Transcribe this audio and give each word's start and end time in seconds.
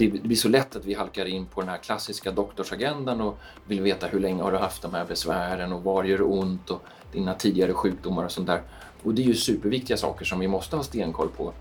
det 0.00 0.22
blir 0.22 0.36
så 0.36 0.48
lätt 0.48 0.76
att 0.76 0.84
vi 0.84 0.94
halkar 0.94 1.26
in 1.26 1.46
på 1.46 1.60
den 1.60 1.70
här 1.70 1.78
klassiska 1.78 2.30
doktorsagendan 2.30 3.20
och 3.20 3.38
vill 3.66 3.80
veta 3.80 4.06
hur 4.06 4.20
länge 4.20 4.42
har 4.42 4.52
du 4.52 4.58
haft 4.58 4.82
de 4.82 4.94
här 4.94 5.04
besvären 5.04 5.72
och 5.72 5.82
var 5.82 6.04
gör 6.04 6.18
det 6.18 6.24
ont 6.24 6.70
och 6.70 6.82
dina 7.12 7.34
tidigare 7.34 7.72
sjukdomar 7.72 8.24
och 8.24 8.32
sånt 8.32 8.46
där. 8.46 8.62
Och 9.02 9.14
det 9.14 9.22
är 9.22 9.26
ju 9.26 9.34
superviktiga 9.34 9.96
saker 9.96 10.24
som 10.24 10.38
vi 10.38 10.48
måste 10.48 10.76
ha 10.76 10.82
stenkoll 10.82 11.28
på. 11.28 11.52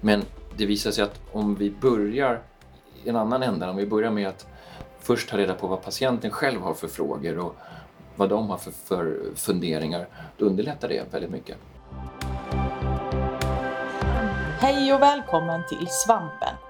Men 0.00 0.22
det 0.56 0.66
visar 0.66 0.90
sig 0.90 1.04
att 1.04 1.20
om 1.32 1.54
vi 1.54 1.70
börjar 1.70 2.42
i 3.04 3.08
en 3.08 3.16
annan 3.16 3.42
ända, 3.42 3.70
om 3.70 3.76
vi 3.76 3.86
börjar 3.86 4.10
med 4.10 4.28
att 4.28 4.46
först 5.00 5.28
ta 5.28 5.38
reda 5.38 5.54
på 5.54 5.66
vad 5.66 5.82
patienten 5.82 6.30
själv 6.30 6.60
har 6.60 6.74
för 6.74 6.88
frågor 6.88 7.38
och 7.38 7.56
vad 8.16 8.28
de 8.28 8.50
har 8.50 8.56
för, 8.56 8.70
för 8.70 9.18
funderingar, 9.34 10.08
då 10.36 10.44
underlättar 10.44 10.88
det 10.88 11.04
väldigt 11.10 11.30
mycket. 11.30 11.56
Hej 14.60 14.94
och 14.94 15.02
välkommen 15.02 15.62
till 15.68 15.86
Svampen! 16.06 16.69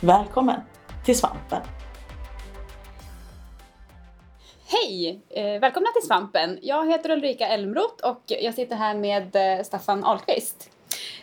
Välkommen 0.00 0.60
till 1.04 1.18
Svampen! 1.18 1.62
Hej! 4.66 5.20
Eh, 5.28 5.60
välkomna 5.60 5.88
till 5.94 6.06
Svampen! 6.06 6.58
Jag 6.62 6.90
heter 6.90 7.10
Ulrika 7.10 7.46
Elmroth 7.46 8.08
och 8.08 8.22
jag 8.26 8.54
sitter 8.54 8.76
här 8.76 8.94
med 8.94 9.36
eh, 9.36 9.64
Staffan 9.64 10.04
Ahlqvist. 10.04 10.70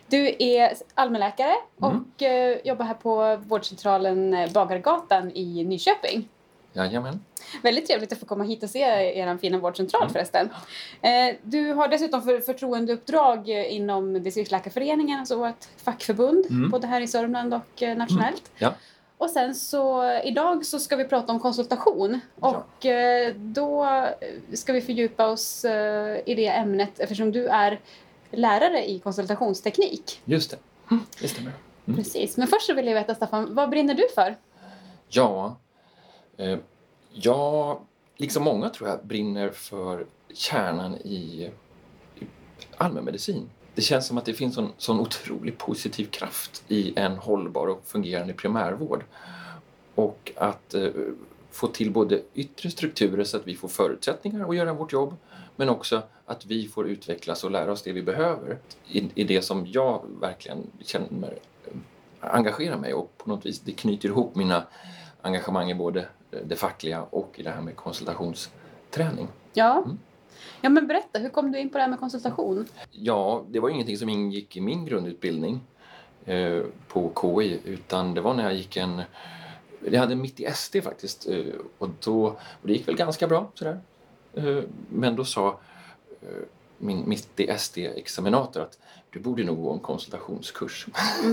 Du 0.07 0.35
är 0.39 0.73
allmänläkare 0.93 1.53
mm. 1.81 2.05
och 2.15 2.23
eh, 2.23 2.57
jobbar 2.63 2.85
här 2.85 2.93
på 2.93 3.35
vårdcentralen 3.35 4.35
Bagargatan 4.53 5.31
i 5.31 5.63
Nyköping. 5.63 6.29
Jajamän. 6.75 7.19
Väldigt 7.63 7.87
trevligt 7.87 8.11
att 8.11 8.19
få 8.19 8.25
komma 8.25 8.43
hit 8.43 8.63
och 8.63 8.69
se 8.69 8.79
er 9.19 9.37
fina 9.37 9.57
vårdcentral 9.57 10.01
mm. 10.01 10.13
förresten. 10.13 10.49
Eh, 11.01 11.35
du 11.43 11.73
har 11.73 11.87
dessutom 11.87 12.21
för, 12.21 12.39
förtroendeuppdrag 12.39 13.49
inom 13.49 14.23
Distriktsläkarföreningen, 14.23 15.19
alltså 15.19 15.35
vårt 15.35 15.65
fackförbund, 15.77 16.45
mm. 16.49 16.69
både 16.69 16.87
här 16.87 17.01
i 17.01 17.07
Sörmland 17.07 17.53
och 17.53 17.83
eh, 17.83 17.97
nationellt. 17.97 18.51
Mm. 18.57 18.57
Ja. 18.57 18.73
Och 19.17 19.29
sen 19.29 19.55
så 19.55 20.13
idag 20.23 20.65
så 20.65 20.79
ska 20.79 20.95
vi 20.95 21.05
prata 21.05 21.33
om 21.33 21.39
konsultation 21.39 22.19
och 22.39 22.65
ja. 22.79 22.91
Eh, 22.91 23.35
då 23.35 24.05
ska 24.53 24.73
vi 24.73 24.81
fördjupa 24.81 25.27
oss 25.27 25.65
i 26.25 26.33
det 26.35 26.47
ämnet 26.47 26.99
eftersom 26.99 27.31
du 27.31 27.47
är 27.47 27.79
lärare 28.31 28.89
i 28.89 28.99
konsultationsteknik. 28.99 30.21
Just 30.25 30.51
det, 30.51 30.57
det 31.21 31.27
stämmer. 31.27 31.51
Mm. 31.87 31.97
Precis, 31.97 32.37
men 32.37 32.47
först 32.47 32.65
så 32.65 32.73
vill 32.73 32.87
jag 32.87 32.93
veta 32.93 33.15
Staffan, 33.15 33.55
vad 33.55 33.69
brinner 33.69 33.93
du 33.93 34.07
för? 34.15 34.35
Ja, 35.09 35.57
Eh, 36.37 36.57
jag, 37.11 37.81
liksom 38.17 38.43
många 38.43 38.69
tror 38.69 38.89
jag, 38.89 39.05
brinner 39.05 39.49
för 39.49 40.05
kärnan 40.33 40.95
i, 40.95 41.51
i 42.15 42.25
allmänmedicin. 42.77 43.49
Det 43.75 43.81
känns 43.81 44.07
som 44.07 44.17
att 44.17 44.25
det 44.25 44.33
finns 44.33 44.57
en 44.57 44.69
sån 44.77 44.99
otroligt 44.99 45.57
positiv 45.57 46.05
kraft 46.05 46.63
i 46.67 46.93
en 46.99 47.17
hållbar 47.17 47.67
och 47.67 47.81
fungerande 47.85 48.33
primärvård. 48.33 49.03
Och 49.95 50.31
att 50.35 50.73
eh, 50.73 50.89
få 51.51 51.67
till 51.67 51.91
både 51.91 52.21
yttre 52.33 52.71
strukturer 52.71 53.23
så 53.23 53.37
att 53.37 53.47
vi 53.47 53.55
får 53.55 53.67
förutsättningar 53.67 54.49
att 54.49 54.55
göra 54.55 54.73
vårt 54.73 54.93
jobb 54.93 55.15
men 55.55 55.69
också 55.69 56.01
att 56.25 56.45
vi 56.45 56.67
får 56.67 56.87
utvecklas 56.87 57.43
och 57.43 57.51
lära 57.51 57.71
oss 57.71 57.81
det 57.81 57.91
vi 57.91 58.01
behöver 58.01 58.57
i, 58.87 59.09
i 59.15 59.23
det 59.23 59.41
som 59.41 59.67
jag 59.67 60.05
verkligen 60.21 60.71
känner 60.81 61.39
eh, 61.65 61.73
engagerar 62.19 62.77
mig 62.77 62.93
och 62.93 63.17
på 63.17 63.29
något 63.29 63.45
vis 63.45 63.59
det 63.59 63.71
knyter 63.71 64.09
ihop 64.09 64.35
mina 64.35 64.63
engagemang 65.21 65.71
i 65.71 65.75
både 65.75 66.07
det 66.45 66.55
fackliga 66.55 67.03
och 67.03 67.33
i 67.35 67.43
det 67.43 67.49
här 67.49 67.61
med 67.61 67.75
konsultationsträning. 67.75 69.27
Ja. 69.53 69.77
Mm. 69.85 69.99
Ja 70.61 70.69
men 70.69 70.87
berätta, 70.87 71.19
hur 71.19 71.29
kom 71.29 71.51
du 71.51 71.59
in 71.59 71.69
på 71.69 71.77
det 71.77 71.81
här 71.83 71.89
med 71.89 71.99
konsultation? 71.99 72.67
Ja, 72.91 73.43
det 73.49 73.59
var 73.59 73.69
ingenting 73.69 73.97
som 73.97 74.09
ingick 74.09 74.57
i 74.57 74.61
min 74.61 74.85
grundutbildning 74.85 75.61
eh, 76.25 76.61
på 76.87 77.11
KI 77.21 77.59
utan 77.65 78.13
det 78.13 78.21
var 78.21 78.33
när 78.33 78.43
jag 78.43 78.53
gick 78.53 78.77
en 78.77 79.01
jag 79.91 79.99
hade 79.99 80.15
mitt 80.15 80.39
i 80.39 80.51
SD 80.53 80.75
faktiskt 80.83 81.27
eh, 81.27 81.45
och, 81.77 81.89
då, 82.03 82.25
och 82.27 82.67
det 82.67 82.73
gick 82.73 82.87
väl 82.87 82.95
ganska 82.95 83.27
bra 83.27 83.51
sådär. 83.53 83.79
Eh, 84.33 84.63
men 84.89 85.15
då 85.15 85.25
sa 85.25 85.59
eh, 86.21 86.27
min 86.77 87.09
mitt 87.09 87.39
i 87.39 87.47
SD-examinator 87.47 88.61
att 88.61 88.79
du 89.09 89.19
borde 89.19 89.43
nog 89.43 89.63
gå 89.63 89.73
en 89.73 89.79
konsultationskurs. 89.79 90.87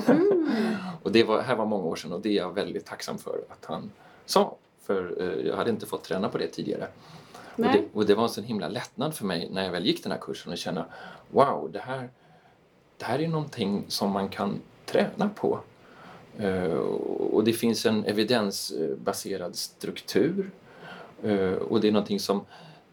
Mm. 0.07 0.77
och 1.03 1.13
det 1.13 1.25
var, 1.25 1.43
här 1.43 1.57
var 1.57 1.67
många 1.67 1.84
år 1.84 1.97
sedan 1.97 2.13
och 2.13 2.21
det 2.21 2.29
är 2.29 2.37
jag 2.37 2.55
väldigt 2.55 2.87
tacksam 2.87 3.19
för 3.19 3.45
att 3.49 3.65
han 3.65 3.91
sa. 4.27 4.57
För 4.92 5.22
eh, 5.22 5.47
jag 5.47 5.56
hade 5.56 5.70
inte 5.70 5.86
fått 5.86 6.04
träna 6.04 6.28
på 6.28 6.38
det 6.38 6.48
tidigare. 6.48 6.88
Och 7.56 7.62
det, 7.62 7.84
och 7.92 8.06
det, 8.06 8.14
var 8.14 8.22
en 8.22 8.28
sån 8.28 8.44
himla 8.44 8.69
lättnad 8.69 9.14
för 9.14 9.25
mig 9.25 9.48
när 9.53 9.64
jag 9.64 9.72
väl 9.72 9.86
gick 9.86 10.03
den 10.03 10.12
här 10.12 10.19
kursen 10.19 10.53
och 10.53 10.58
känna 10.58 10.84
wow, 11.30 11.70
det 11.72 11.78
här, 11.78 12.10
det 12.98 13.04
här 13.04 13.19
är 13.19 13.28
någonting 13.28 13.84
som 13.88 14.10
man 14.10 14.28
kan 14.28 14.60
träna 14.86 15.28
på. 15.28 15.60
Uh, 16.41 16.75
och 17.32 17.44
det 17.44 17.53
finns 17.53 17.86
en 17.86 18.04
evidensbaserad 18.04 19.56
struktur. 19.56 20.50
Uh, 21.24 21.53
och 21.53 21.80
det 21.80 21.88
är 21.88 21.92
någonting 21.92 22.20
som 22.20 22.41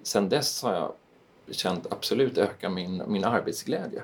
sen 0.04 0.30
dess 0.30 0.64
har 0.64 0.74
jag 0.74 0.94
känt 1.52 1.88
absolut 1.92 2.38
ökar 2.38 2.70
min, 2.70 3.04
min 3.08 3.24
arbetsglädje. 3.24 4.04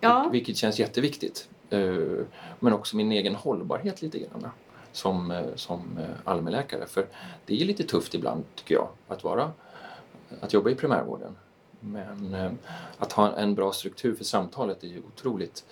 Ja. 0.00 0.28
Vilket 0.32 0.56
känns 0.56 0.78
jätteviktigt. 0.78 1.48
Uh, 1.72 2.20
men 2.60 2.72
också 2.72 2.96
min 2.96 3.12
egen 3.12 3.34
hållbarhet 3.34 4.02
lite 4.02 4.18
grann 4.18 4.50
som, 4.94 5.30
eh, 5.30 5.54
som 5.54 5.98
eh, 5.98 6.04
allmänläkare. 6.24 6.86
För 6.86 7.06
det 7.46 7.60
är 7.60 7.64
lite 7.64 7.84
tufft 7.84 8.14
ibland 8.14 8.44
tycker 8.54 8.74
jag 8.74 8.88
att, 9.08 9.24
vara, 9.24 9.52
att 10.40 10.52
jobba 10.52 10.70
i 10.70 10.74
primärvården. 10.74 11.36
Men 11.80 12.34
eh, 12.34 12.52
att 12.98 13.12
ha 13.12 13.36
en 13.36 13.54
bra 13.54 13.72
struktur 13.72 14.14
för 14.14 14.24
samtalet 14.24 14.84
är 14.84 14.88
ju 14.88 15.02
otroligt... 15.06 15.64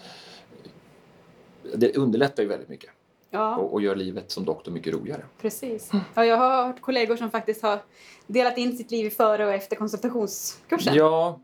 Det 1.74 1.96
underlättar 1.96 2.42
ju 2.42 2.48
väldigt 2.48 2.68
mycket. 2.68 2.90
Ja. 3.30 3.56
Och, 3.56 3.72
och, 3.72 3.82
gör 3.82 3.96
livet 3.96 4.30
som 4.30 4.44
doktor 4.44 4.72
mycket 4.72 4.94
roligare. 4.94 5.22
Precis. 5.40 5.90
Ja, 6.14 6.24
jag 6.24 6.36
har 6.36 6.66
hört 6.66 6.80
kollegor 6.80 7.16
som 7.16 7.30
faktiskt 7.30 7.62
har 7.62 7.82
delat 8.26 8.58
in 8.58 8.76
sitt 8.76 8.90
liv 8.90 9.10
före 9.10 9.46
och 9.46 9.52
efter 9.52 9.76
konsultationskursen. 9.76 10.94
Ja, 10.94 11.40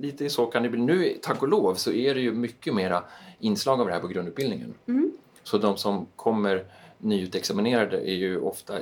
lite 0.00 0.30
så 0.30 0.46
kan 0.46 0.62
det 0.62 0.68
bli. 0.68 0.80
Nu, 0.80 1.18
tack 1.22 1.42
och 1.42 1.48
lov, 1.48 1.74
så 1.74 1.92
är 1.92 2.14
det 2.14 2.20
ju 2.20 2.32
mycket 2.32 2.74
mera 2.74 3.04
inslag 3.38 3.80
av 3.80 3.86
det 3.86 3.92
här 3.92 4.00
på 4.00 4.08
grundutbildningen. 4.08 4.74
Mm. 4.86 5.12
Så 5.42 5.58
de 5.58 5.76
som 5.76 6.06
kommer 6.16 6.64
nyutexaminerade 7.02 8.10
är 8.10 8.14
ju 8.14 8.40
ofta 8.40 8.78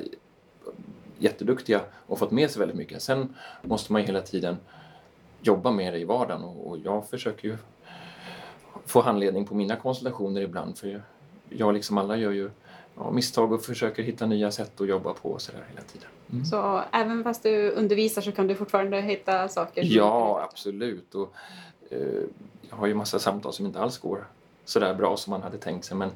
jätteduktiga 1.18 1.80
och 2.06 2.18
fått 2.18 2.30
med 2.30 2.50
sig 2.50 2.60
väldigt 2.60 2.76
mycket. 2.76 3.02
Sen 3.02 3.34
måste 3.62 3.92
man 3.92 4.00
ju 4.00 4.06
hela 4.06 4.20
tiden 4.20 4.56
jobba 5.42 5.70
med 5.70 5.92
det 5.92 5.98
i 5.98 6.04
vardagen 6.04 6.42
och, 6.44 6.78
jag 6.84 7.08
försöker 7.08 7.48
ju 7.48 7.56
få 8.86 9.00
handledning 9.00 9.46
på 9.46 9.54
mina 9.54 9.76
konsultationer 9.76 10.40
ibland 10.40 10.78
för 10.78 11.02
jag 11.48 11.74
liksom 11.74 11.98
alla 11.98 12.16
gör 12.16 12.30
ju 12.30 12.50
ja, 12.96 13.10
misstag 13.10 13.52
och 13.52 13.62
försöker 13.62 14.02
hitta 14.02 14.26
nya 14.26 14.50
sätt 14.50 14.80
att 14.80 14.88
jobba 14.88 15.12
på 15.12 15.30
och 15.30 15.42
sådär 15.42 15.64
hela 15.68 15.80
tiden. 15.80 16.08
Mm. 16.32 16.44
Så 16.44 16.82
även 16.92 17.24
fast 17.24 17.42
du 17.42 17.70
undervisar 17.70 18.22
så 18.22 18.32
kan 18.32 18.46
du 18.46 18.54
fortfarande 18.54 19.00
hitta 19.00 19.48
saker? 19.48 19.82
Ja, 19.84 20.48
absolut. 20.50 21.14
Och, 21.14 21.34
eh, 21.90 21.98
jag 22.70 22.76
har 22.76 22.86
ju 22.86 22.94
massa 22.94 23.18
samtal 23.18 23.52
som 23.52 23.66
inte 23.66 23.80
alls 23.80 23.98
går 23.98 24.26
sådär 24.64 24.94
bra 24.94 25.16
som 25.16 25.30
man 25.30 25.42
hade 25.42 25.58
tänkt 25.58 25.84
sig. 25.84 25.96
Men, 25.96 26.10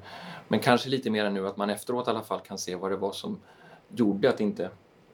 men 0.49 0.61
kanske 0.61 0.89
lite 0.89 1.11
mer 1.11 1.31
nu 1.31 1.47
att 1.47 1.57
man 1.57 1.71
efteråt 1.71 2.07
i 2.07 2.11
alla 2.11 2.23
fall 2.23 2.41
kan 2.41 2.59
se 2.59 2.75
vad 2.75 2.91
det 2.91 2.97
var 2.97 3.13
som 3.13 3.41
gjorde 3.89 4.29
att 4.29 4.39
det 4.39 4.45
inte, 4.45 4.71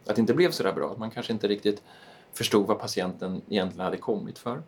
att 0.06 0.16
det 0.16 0.20
inte 0.20 0.34
blev 0.34 0.50
sådär 0.50 0.72
bra. 0.72 0.90
Att 0.92 0.98
man 0.98 1.10
kanske 1.10 1.32
inte 1.32 1.48
riktigt 1.48 1.82
förstod 2.32 2.66
vad 2.66 2.78
patienten 2.78 3.42
egentligen 3.48 3.84
hade 3.84 3.96
kommit 3.96 4.38
för. 4.38 4.62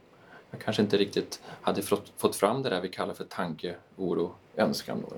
Jag 0.50 0.60
kanske 0.60 0.82
inte 0.82 0.96
riktigt 0.96 1.42
hade 1.62 1.82
fått, 1.82 2.12
fått 2.16 2.36
fram 2.36 2.62
det 2.62 2.68
där 2.68 2.80
vi 2.80 2.88
kallar 2.88 3.14
för 3.14 3.24
tanke, 3.24 3.74
oro, 3.96 4.34
önskan. 4.56 5.04
Då, 5.08 5.16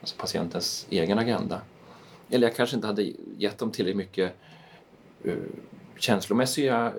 alltså 0.00 0.16
patientens 0.16 0.86
egen 0.90 1.18
agenda. 1.18 1.60
Eller 2.30 2.46
jag 2.46 2.56
kanske 2.56 2.76
inte 2.76 2.86
hade 2.86 3.02
gett 3.36 3.58
dem 3.58 3.70
tillräckligt 3.70 3.96
mycket 3.96 4.32
uh, 5.26 5.36
känslomässiga, 5.96 6.92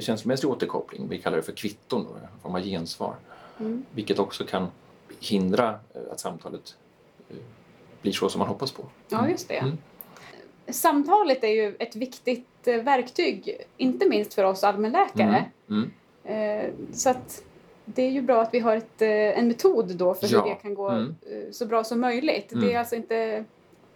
känslomässig 0.00 0.50
återkoppling. 0.50 1.08
Vi 1.08 1.18
kallar 1.18 1.36
det 1.36 1.42
för 1.42 1.52
kvitton, 1.52 2.04
då, 2.04 2.14
en 2.14 2.40
form 2.42 2.54
av 2.54 2.60
gensvar. 2.60 3.14
Mm. 3.60 3.84
Vilket 3.90 4.18
också 4.18 4.44
kan 4.44 4.68
hindra 5.20 5.68
eh, 5.94 6.00
att 6.12 6.20
samtalet 6.20 6.76
eh, 7.28 7.36
blir 8.02 8.12
så 8.12 8.28
som 8.28 8.38
man 8.38 8.48
hoppas 8.48 8.72
på. 8.72 8.82
Ja, 9.08 9.28
just 9.28 9.48
det. 9.48 9.58
Mm. 9.58 9.78
Samtalet 10.68 11.44
är 11.44 11.48
ju 11.48 11.76
ett 11.78 11.96
viktigt 11.96 12.68
eh, 12.68 12.82
verktyg, 12.82 13.66
inte 13.76 14.08
minst 14.08 14.34
för 14.34 14.44
oss 14.44 14.64
allmänläkare. 14.64 15.44
Mm. 15.70 15.90
Mm. 16.24 16.70
Så 16.92 17.10
att 17.10 17.42
det 17.84 18.02
är 18.02 18.10
ju 18.10 18.22
bra 18.22 18.42
att 18.42 18.54
vi 18.54 18.58
har 18.58 18.76
ett, 18.76 19.02
en 19.02 19.48
metod 19.48 19.96
då 19.96 20.14
för 20.14 20.26
hur 20.26 20.36
ja. 20.36 20.44
det 20.44 20.54
kan 20.54 20.74
gå 20.74 20.88
mm. 20.88 21.14
så 21.52 21.66
bra 21.66 21.84
som 21.84 22.00
möjligt. 22.00 22.48
Det 22.48 22.56
är 22.56 22.62
mm. 22.62 22.78
alltså 22.78 22.96
inte 22.96 23.44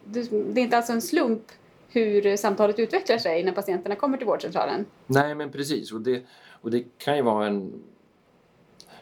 det 0.05 0.21
är 0.21 0.59
inte 0.59 0.77
alltså 0.77 0.93
en 0.93 1.03
slump 1.03 1.43
hur 1.89 2.37
samtalet 2.37 2.79
utvecklar 2.79 3.19
sig 3.19 3.45
när 3.45 3.53
patienterna 3.53 3.97
kommer 3.97 4.19
till 4.19 4.27
vårdcentralen. 4.27 4.87
Nej, 5.07 5.35
men 5.35 5.51
precis. 5.51 5.93
Och 5.93 6.01
det, 6.01 6.23
och 6.61 6.71
det 6.71 6.85
kan 6.99 7.17
ju 7.17 7.23
vara 7.23 7.47
en 7.47 7.73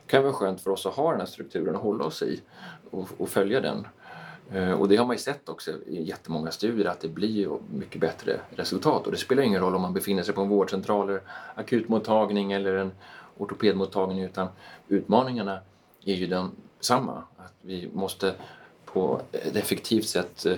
kan 0.06 0.22
vara 0.22 0.32
skönt 0.32 0.60
för 0.60 0.70
oss 0.70 0.86
att 0.86 0.94
ha 0.94 1.10
den 1.10 1.20
här 1.20 1.26
strukturen 1.26 1.76
och 1.76 1.82
hålla 1.82 2.04
oss 2.04 2.22
i 2.22 2.42
och, 2.90 3.08
och 3.18 3.28
följa 3.28 3.60
den. 3.60 3.86
Eh, 4.52 4.72
och 4.72 4.88
det 4.88 4.96
har 4.96 5.06
man 5.06 5.16
ju 5.16 5.20
sett 5.20 5.48
också 5.48 5.70
i 5.86 6.02
jättemånga 6.02 6.50
studier 6.50 6.86
att 6.86 7.00
det 7.00 7.08
blir 7.08 7.58
mycket 7.72 8.00
bättre 8.00 8.40
resultat. 8.50 9.06
Och 9.06 9.12
det 9.12 9.18
spelar 9.18 9.42
ingen 9.42 9.60
roll 9.60 9.74
om 9.74 9.82
man 9.82 9.92
befinner 9.92 10.22
sig 10.22 10.34
på 10.34 10.40
en 10.40 10.48
vårdcentral, 10.48 11.08
eller 11.08 11.22
akutmottagning 11.54 12.52
eller 12.52 12.74
en 12.74 12.92
ortopedmottagning 13.36 14.20
utan 14.20 14.48
utmaningarna 14.88 15.58
är 16.04 16.14
ju 16.14 16.26
de 16.26 16.50
samma. 16.80 17.22
Att 17.36 17.54
vi 17.62 17.90
måste 17.92 18.34
på 18.84 19.20
ett 19.32 19.56
effektivt 19.56 20.08
sätt 20.08 20.46
eh, 20.46 20.56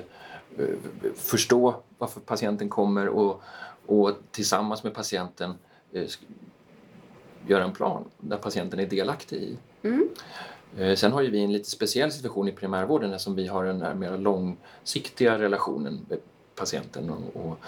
förstå 1.14 1.74
varför 1.98 2.20
patienten 2.20 2.68
kommer 2.68 3.08
och, 3.08 3.42
och 3.86 4.12
tillsammans 4.30 4.84
med 4.84 4.94
patienten 4.94 5.54
eh, 5.92 6.06
göra 7.46 7.64
en 7.64 7.72
plan 7.72 8.04
där 8.18 8.36
patienten 8.36 8.80
är 8.80 8.86
delaktig 8.86 9.36
i. 9.36 9.56
Mm. 9.82 10.08
Eh, 10.78 10.94
sen 10.94 11.12
har 11.12 11.22
ju 11.22 11.30
vi 11.30 11.44
en 11.44 11.52
lite 11.52 11.70
speciell 11.70 12.12
situation 12.12 12.48
i 12.48 12.52
primärvården 12.52 13.12
eftersom 13.12 13.34
vi 13.34 13.46
har 13.46 13.64
den 13.64 13.82
här 13.82 13.94
mer 13.94 14.18
långsiktiga 14.18 15.38
relationen 15.38 16.06
med 16.08 16.18
patienten 16.54 17.10
och, 17.10 17.42
och, 17.42 17.58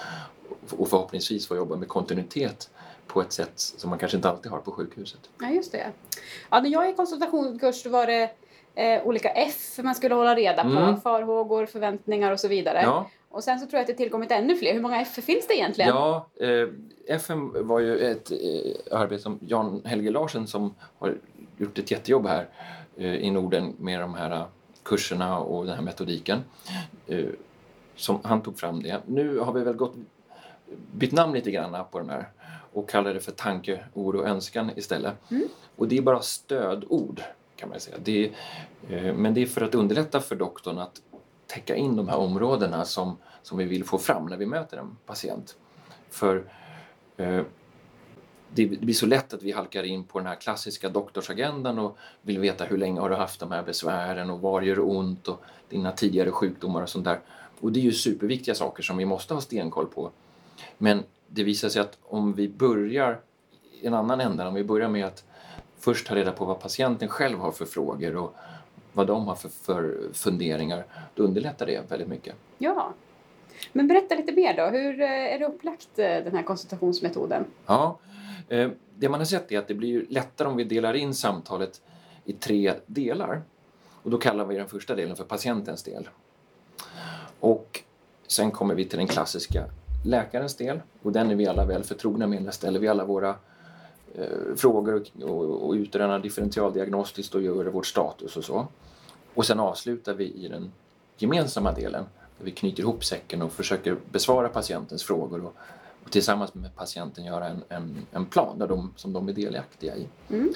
och 0.79 0.89
förhoppningsvis 0.89 1.49
får 1.49 1.57
jobba 1.57 1.77
med 1.77 1.89
kontinuitet 1.89 2.71
på 3.07 3.21
ett 3.21 3.33
sätt 3.33 3.53
som 3.55 3.91
man 3.91 3.99
kanske 3.99 4.17
inte 4.17 4.29
alltid 4.29 4.53
har 4.53 4.59
på 4.59 4.73
sjukhuset. 4.73 5.21
Ja, 5.41 5.51
just 5.51 5.73
det. 5.73 5.87
Ja, 6.51 6.61
när 6.61 6.71
jag 6.71 6.87
gick 6.87 6.97
konsultationskurs 6.97 7.87
var 7.87 8.07
det 8.07 8.31
eh, 8.75 9.07
olika 9.07 9.29
F 9.29 9.79
man 9.83 9.95
skulle 9.95 10.15
hålla 10.15 10.35
reda 10.35 10.63
på. 10.63 10.69
Mm. 10.69 11.01
Farhågor, 11.01 11.67
förväntningar 11.67 12.33
och 12.33 12.41
så 12.41 12.49
vidare. 12.49 12.83
Ja. 12.83 13.11
Och 13.31 13.45
sen 13.45 13.61
så 13.61 13.67
tror 13.67 13.79
jag 13.79 13.81
att 13.81 13.87
det 13.87 13.95
tillkommit 13.95 14.31
ännu 14.31 14.57
fler. 14.57 14.75
Hur 14.75 14.81
många 14.81 15.01
F 15.01 15.19
finns 15.23 15.47
det 15.47 15.55
egentligen? 15.55 15.91
Ja, 15.91 16.27
eh, 16.41 16.69
FM 17.07 17.67
var 17.67 17.81
ju 17.81 17.99
ett 17.99 18.31
eh, 18.31 18.99
arbete 18.99 19.23
som 19.23 19.39
Jan 19.47 19.83
Helge 19.85 20.11
Larsen 20.11 20.47
som 20.47 20.75
har 20.99 21.17
gjort 21.57 21.79
ett 21.79 21.91
jättejobb 21.91 22.27
här 22.27 22.49
eh, 22.97 23.15
i 23.15 23.31
Norden 23.31 23.75
med 23.79 24.01
de 24.01 24.15
här 24.15 24.45
kurserna 24.83 25.39
och 25.39 25.67
den 25.67 25.75
här 25.75 25.83
metodiken. 25.83 26.39
Eh, 27.07 27.25
som 27.97 28.19
han 28.25 28.43
tog 28.43 28.59
fram 28.59 28.83
det. 28.83 29.01
Nu 29.07 29.39
har 29.39 29.53
vi 29.53 29.61
väl 29.61 29.75
gått, 29.75 29.95
bytt 30.93 31.13
namn 31.13 31.35
lite 31.35 31.51
grann 31.51 31.85
på 31.91 31.99
de 31.99 32.09
här 32.09 32.29
och 32.73 32.89
kallar 32.89 33.15
det 33.15 33.21
för 33.21 33.33
tanke, 33.33 33.85
oro 33.95 34.19
och 34.19 34.29
önskan 34.29 34.71
istället. 34.77 35.31
Mm. 35.31 35.49
Och 35.77 35.89
det 35.89 35.99
är 35.99 36.03
bara 36.03 36.21
stödord 36.21 37.23
kan 37.57 37.69
man 37.69 37.81
säga. 37.81 37.97
Det 38.05 38.25
är, 38.25 38.31
eh, 38.91 39.15
men 39.15 39.35
det 39.35 39.43
är 39.43 39.47
för 39.47 39.61
att 39.61 39.75
underlätta 39.75 40.21
för 40.21 40.37
doktorn 40.37 40.79
att 40.79 41.03
täcka 41.51 41.77
in 41.77 41.97
de 41.97 42.09
här 42.09 42.17
områdena 42.17 42.85
som, 42.85 43.17
som 43.43 43.59
vi 43.59 43.65
vill 43.65 43.85
få 43.85 43.99
fram 43.99 44.27
när 44.27 44.37
vi 44.37 44.47
möter 44.47 44.77
en 44.77 44.97
patient. 45.07 45.57
För 46.11 46.45
eh, 47.17 47.43
det 48.55 48.67
blir 48.67 48.95
så 48.95 49.07
lätt 49.07 49.35
att 49.35 49.43
vi 49.43 49.53
halkar 49.53 49.83
in 49.83 50.05
på 50.05 50.19
den 50.19 50.27
här 50.27 50.35
klassiska 50.35 50.89
doktorsagendan 50.89 51.79
och 51.79 51.97
vill 52.23 52.39
veta 52.39 52.65
hur 52.65 52.79
länge 52.79 53.01
har 53.01 53.11
du 53.11 53.17
haft 53.17 53.41
de 53.41 53.51
här 53.51 53.63
besvären 53.63 54.31
och 54.31 54.41
var 54.41 54.63
gör 54.63 54.77
det 54.77 54.83
ont 54.83 55.29
och 55.29 55.43
dina 55.69 55.93
tidigare 55.93 56.31
sjukdomar 56.31 56.83
och 56.83 56.89
sånt 56.89 57.05
där. 57.05 57.21
Och 57.61 57.73
det 57.73 57.81
är 57.81 57.85
ju 57.85 57.93
superviktiga 57.93 58.55
saker 58.55 58.83
som 58.83 58.97
vi 58.97 59.05
måste 59.05 59.35
ha 59.35 59.41
stenkoll 59.41 59.87
på. 59.87 60.11
Men 60.79 61.05
det 61.27 61.45
visar 61.45 61.69
sig 61.69 61.83
att 61.83 61.99
om 62.03 62.33
vi 62.33 62.49
börjar 62.49 63.21
i 63.81 63.87
en 63.87 63.95
annan 63.95 64.21
ända, 64.21 64.49
om 64.49 64.55
vi 64.55 64.65
börjar 64.65 64.89
med 64.89 65.07
att 65.07 65.25
först 65.79 66.07
ta 66.07 66.15
reda 66.15 66.33
på 66.33 66.45
vad 66.45 66.61
patienten 66.61 67.09
själv 67.09 67.39
har 67.39 67.53
för 67.53 67.65
frågor 67.65 68.17
och 68.17 68.35
vad 68.93 69.07
de 69.07 69.27
har 69.27 69.35
för, 69.35 69.49
för 69.49 70.09
funderingar, 70.13 70.85
då 71.15 71.23
underlättar 71.23 71.67
det 71.67 71.91
väldigt 71.91 72.09
mycket. 72.09 72.35
Ja. 72.59 72.95
Men 73.73 73.89
berätta 73.89 74.15
lite 74.15 74.33
mer 74.33 74.57
då, 74.57 74.79
hur 74.79 75.01
eh, 75.01 75.09
är 75.09 75.39
det 75.39 75.47
upplagt 75.47 75.99
eh, 75.99 76.05
den 76.05 76.35
här 76.35 76.43
konsultationsmetoden? 76.43 77.45
Ja, 77.67 77.99
eh, 78.49 78.71
det 78.95 79.09
man 79.09 79.21
har 79.21 79.25
sett 79.25 79.53
är 79.53 79.59
att 79.59 79.69
det 79.69 79.75
blir 79.75 80.07
lättare 80.09 80.49
om 80.49 80.57
vi 80.57 80.65
delar 80.65 80.95
in 80.95 81.15
samtalet 81.15 81.83
i 82.25 82.33
tre 82.33 82.75
delar. 82.87 83.43
Och 84.03 84.11
då 84.11 84.19
kallar 84.19 84.45
vi 84.45 84.57
den 84.57 84.69
första 84.69 84.95
delen 84.95 85.17
för 85.17 85.25
patientens 85.25 85.83
del. 85.83 86.09
Och 87.41 87.81
sen 88.27 88.51
kommer 88.51 88.75
vi 88.75 88.85
till 88.85 88.99
den 88.99 89.07
klassiska 89.07 89.65
läkarens 90.05 90.57
del 90.57 90.81
och 91.03 91.13
den 91.13 91.31
är 91.31 91.35
vi 91.35 91.47
alla 91.47 91.65
väl 91.65 91.85
förtrogna 91.85 92.27
med. 92.27 92.43
Där 92.43 92.51
ställer 92.51 92.81
vi 92.81 92.89
alla 92.89 93.05
våra 93.05 93.35
frågor 94.57 94.95
och, 94.95 95.31
och, 95.31 95.69
och 95.69 95.73
utrönar 95.73 96.19
differentialdiagnostiskt 96.19 97.35
och 97.35 97.43
gör 97.43 97.65
vårt 97.65 97.87
status 97.87 98.37
och 98.37 98.45
så. 98.45 98.67
Och 99.35 99.47
sen 99.47 99.61
avslutar 99.61 100.15
vi 100.15 100.25
i 100.25 100.49
den 100.49 100.73
gemensamma 101.17 101.73
delen 101.73 102.05
där 102.39 102.45
vi 102.45 102.51
knyter 102.51 102.83
ihop 102.83 103.05
säcken 103.05 103.43
och 103.43 103.53
försöker 103.53 103.97
besvara 104.11 104.49
patientens 104.49 105.03
frågor 105.03 105.45
och, 105.45 105.55
och 106.05 106.11
tillsammans 106.11 106.55
med 106.55 106.77
patienten 106.77 107.25
göra 107.25 107.49
en, 107.49 107.63
en, 107.69 108.07
en 108.13 108.27
plan 108.27 108.59
där 108.59 108.69
de, 108.69 108.93
som 108.97 109.13
de 109.13 109.29
är 109.29 109.33
delaktiga 109.33 109.97
i. 109.97 110.09
Mm. 110.29 110.55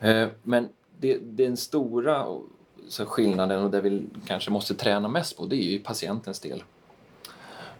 Eh, 0.00 0.28
men 0.42 0.68
det, 0.98 1.18
den 1.22 1.56
stora 1.56 2.26
så 2.88 3.06
skillnaden 3.06 3.64
och 3.64 3.70
det 3.70 3.80
vi 3.80 4.06
kanske 4.26 4.50
måste 4.50 4.74
träna 4.74 5.08
mest 5.08 5.36
på 5.36 5.46
det 5.46 5.56
är 5.56 5.70
ju 5.70 5.78
patientens 5.78 6.40
del. 6.40 6.62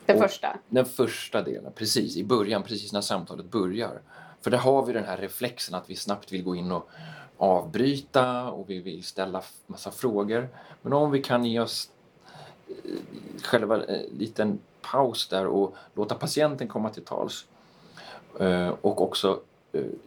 Den 0.06 0.18
första? 0.18 0.58
Den 0.68 0.84
första 0.84 1.42
delen, 1.42 1.72
precis. 1.74 2.16
I 2.16 2.24
början, 2.24 2.62
precis 2.62 2.92
när 2.92 3.00
samtalet 3.00 3.50
börjar. 3.50 4.00
För 4.42 4.50
där 4.50 4.58
har 4.58 4.86
vi 4.86 4.92
den 4.92 5.04
här 5.04 5.16
reflexen 5.16 5.74
att 5.74 5.90
vi 5.90 5.96
snabbt 5.96 6.32
vill 6.32 6.42
gå 6.42 6.56
in 6.56 6.72
och 6.72 6.88
avbryta 7.36 8.50
och 8.50 8.70
vi 8.70 8.78
vill 8.78 9.04
ställa 9.04 9.42
massa 9.66 9.90
frågor. 9.90 10.48
Men 10.82 10.92
om 10.92 11.10
vi 11.10 11.22
kan 11.22 11.44
ge 11.44 11.60
oss 11.60 11.90
eh, 12.68 12.74
själva 13.42 13.84
en 13.84 14.02
liten 14.18 14.58
paus 14.82 15.28
där 15.28 15.46
och 15.46 15.74
låta 15.94 16.14
patienten 16.14 16.68
komma 16.68 16.90
till 16.90 17.04
tals 17.04 17.46
eh, 18.40 18.68
och 18.68 19.02
också 19.02 19.40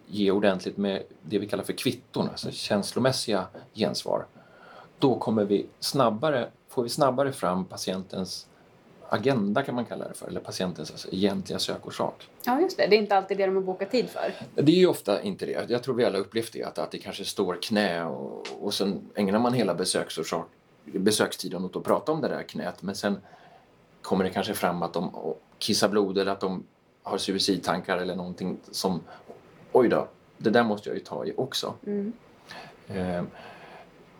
ge 0.07 0.31
ordentligt 0.31 0.77
med 0.77 1.03
det 1.21 1.39
vi 1.39 1.47
kallar 1.47 1.63
för 1.63 1.73
kvitton, 1.73 2.29
alltså 2.29 2.51
känslomässiga 2.51 3.47
gensvar. 3.73 4.25
Då 4.99 5.15
kommer 5.15 5.43
vi 5.43 5.65
snabbare, 5.79 6.49
får 6.69 6.83
vi 6.83 6.89
snabbare 6.89 7.31
fram 7.31 7.65
patientens 7.65 8.47
agenda 9.09 9.63
kan 9.63 9.75
man 9.75 9.85
kalla 9.85 10.07
det 10.07 10.13
för, 10.13 10.27
eller 10.27 10.39
patientens 10.39 10.91
alltså, 10.91 11.07
egentliga 11.11 11.59
sökorsak. 11.59 12.29
Ja, 12.45 12.61
just 12.61 12.77
det. 12.77 12.87
Det 12.87 12.95
är 12.95 12.97
inte 12.97 13.17
alltid 13.17 13.37
det 13.37 13.45
de 13.45 13.55
har 13.55 13.63
bokat 13.63 13.91
tid 13.91 14.09
för. 14.09 14.33
Det 14.55 14.71
är 14.71 14.75
ju 14.75 14.87
ofta 14.87 15.21
inte 15.21 15.45
det. 15.45 15.69
Jag 15.69 15.83
tror 15.83 15.95
vi 15.95 16.05
alla 16.05 16.17
upplevt 16.17 16.53
det, 16.53 16.63
att, 16.63 16.77
att 16.77 16.91
det 16.91 16.97
kanske 16.97 17.25
står 17.25 17.57
knä 17.61 18.05
och, 18.05 18.47
och 18.61 18.73
sen 18.73 19.09
ägnar 19.15 19.39
man 19.39 19.53
hela 19.53 19.75
besöksorsak, 19.75 20.47
besökstiden 20.85 21.65
åt 21.65 21.75
att 21.75 21.83
prata 21.83 22.11
om 22.11 22.21
det 22.21 22.27
där 22.27 22.43
knät, 22.43 22.81
men 22.81 22.95
sen 22.95 23.17
kommer 24.01 24.23
det 24.23 24.29
kanske 24.29 24.53
fram 24.53 24.83
att 24.83 24.93
de 24.93 25.35
kissar 25.57 25.89
blod 25.89 26.17
eller 26.17 26.31
att 26.31 26.39
de 26.39 26.63
har 27.03 27.17
suicidtankar 27.17 27.97
eller 27.97 28.15
någonting 28.15 28.57
som, 28.71 29.01
oj 29.71 29.89
då, 29.89 30.07
det 30.37 30.49
där 30.49 30.63
måste 30.63 30.89
jag 30.89 30.97
ju 30.97 31.03
ta 31.03 31.25
i 31.25 31.33
också. 31.37 31.73
Mm. 31.85 32.13
Eh, 32.87 33.23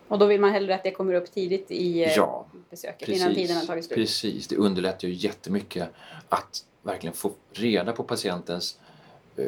och 0.08 0.20
då 0.20 0.26
vill 0.26 0.42
man 0.42 0.52
hellre 0.52 0.76
att 0.76 0.84
det 0.84 0.92
kommer 0.92 1.14
upp 1.14 1.32
tidigt 1.32 1.72
i 1.72 2.04
eh, 2.04 2.14
ja, 2.16 2.46
besöket 2.70 3.00
precis, 3.00 3.22
innan 3.24 3.36
tiden 3.36 3.58
har 3.58 3.66
tagit 3.66 3.86
slut. 3.86 3.98
Precis, 3.98 4.48
det 4.48 4.56
underlättar 4.56 5.08
ju 5.08 5.14
jättemycket 5.14 5.90
att 6.30 6.66
verkligen 6.82 7.14
få 7.14 7.32
reda 7.52 7.92
på 7.92 8.04
patientens 8.04 8.80
eh, 9.36 9.46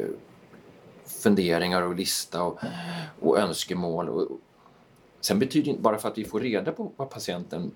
funderingar 1.06 1.82
och 1.82 1.96
lista 1.96 2.44
och, 2.44 2.60
och 3.20 3.40
önskemål. 3.40 4.10
Och, 4.10 4.28
sen 5.22 5.40
betyder 5.40 5.70
inte, 5.70 5.82
bara 5.82 5.98
för 5.98 6.10
att 6.10 6.18
vi 6.18 6.26
får 6.26 6.40
reda 6.40 6.72
på 6.72 6.92
vad 6.96 7.10
patienten 7.10 7.72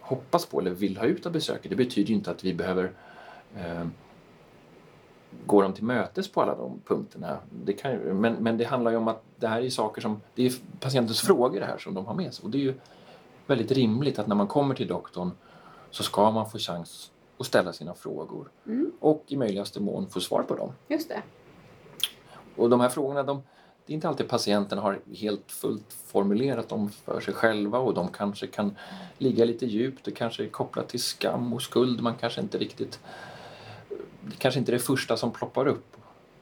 hoppas 0.00 0.46
på 0.46 0.60
eller 0.60 0.70
vill 0.70 0.96
ha 0.96 1.06
ut 1.06 1.26
av 1.26 1.32
besöket, 1.32 1.70
det 1.70 1.76
betyder 1.76 2.14
inte 2.14 2.30
att 2.30 2.44
vi 2.44 2.54
behöver 2.54 2.92
eh, 3.56 3.86
gå 5.46 5.62
dem 5.62 5.72
till 5.72 5.84
mötes 5.84 6.32
på 6.32 6.42
alla 6.42 6.54
de 6.54 6.80
punkterna. 6.86 7.38
Det 7.64 7.72
kan, 7.72 7.92
men, 7.96 8.34
men 8.34 8.58
det 8.58 8.64
handlar 8.64 8.90
ju 8.90 8.96
om 8.96 9.08
att 9.08 9.22
det 9.36 9.48
här 9.48 9.62
är 9.62 9.70
saker 9.70 10.02
som, 10.02 10.20
det 10.34 10.46
är 10.46 10.52
patientens 10.80 11.20
frågor 11.20 11.60
det 11.60 11.66
här 11.66 11.78
som 11.78 11.94
de 11.94 12.06
har 12.06 12.14
med 12.14 12.34
sig. 12.34 12.44
Och 12.44 12.50
det 12.50 12.58
är 12.58 12.62
ju 12.62 12.74
väldigt 13.46 13.72
rimligt 13.72 14.18
att 14.18 14.26
när 14.26 14.34
man 14.34 14.46
kommer 14.46 14.74
till 14.74 14.86
doktorn 14.88 15.30
så 15.90 16.02
ska 16.02 16.30
man 16.30 16.50
få 16.50 16.58
chans 16.58 17.10
att 17.38 17.46
ställa 17.46 17.72
sina 17.72 17.94
frågor 17.94 18.50
mm. 18.66 18.92
och 19.00 19.24
i 19.26 19.36
möjligaste 19.36 19.80
mån 19.80 20.06
få 20.08 20.20
svar 20.20 20.42
på 20.42 20.54
dem. 20.54 20.72
Just 20.88 21.08
det. 21.08 21.22
Och 22.56 22.70
de 22.70 22.80
här 22.80 22.88
frågorna, 22.88 23.22
de, 23.22 23.42
det 23.86 23.92
är 23.92 23.94
inte 23.94 24.08
alltid 24.08 24.28
patienten 24.28 24.78
har 24.78 24.98
helt 25.16 25.52
fullt 25.52 25.92
formulerat 26.06 26.68
dem 26.68 26.90
för 26.90 27.20
sig 27.20 27.34
själva 27.34 27.78
och 27.78 27.94
de 27.94 28.08
kanske 28.08 28.46
kan 28.46 28.76
ligga 29.18 29.44
lite 29.44 29.66
djupt, 29.66 30.04
det 30.04 30.10
kanske 30.10 30.44
är 30.44 30.48
kopplat 30.48 30.88
till 30.88 31.02
skam 31.02 31.52
och 31.52 31.62
skuld 31.62 32.00
man 32.00 32.14
kanske 32.14 32.40
inte 32.40 32.58
riktigt 32.58 33.00
det 34.20 34.36
kanske 34.38 34.60
inte 34.60 34.72
är 34.72 34.74
det 34.74 34.78
första 34.78 35.16
som 35.16 35.32
ploppar 35.32 35.66
upp. 35.66 35.96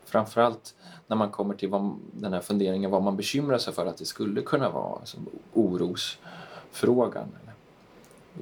Framförallt 0.05 0.75
när 1.07 1.17
man 1.17 1.31
kommer 1.31 1.55
till 1.55 1.69
vad, 1.69 1.99
den 2.13 2.33
här 2.33 2.41
funderingen 2.41 2.91
vad 2.91 3.03
man 3.03 3.17
bekymrar 3.17 3.59
sig 3.59 3.73
för 3.73 3.87
att 3.87 3.97
det 3.97 4.05
skulle 4.05 4.43
kunna 4.43 4.71
vara, 4.71 4.99
alltså 4.99 5.19
orosfrågan. 5.53 7.29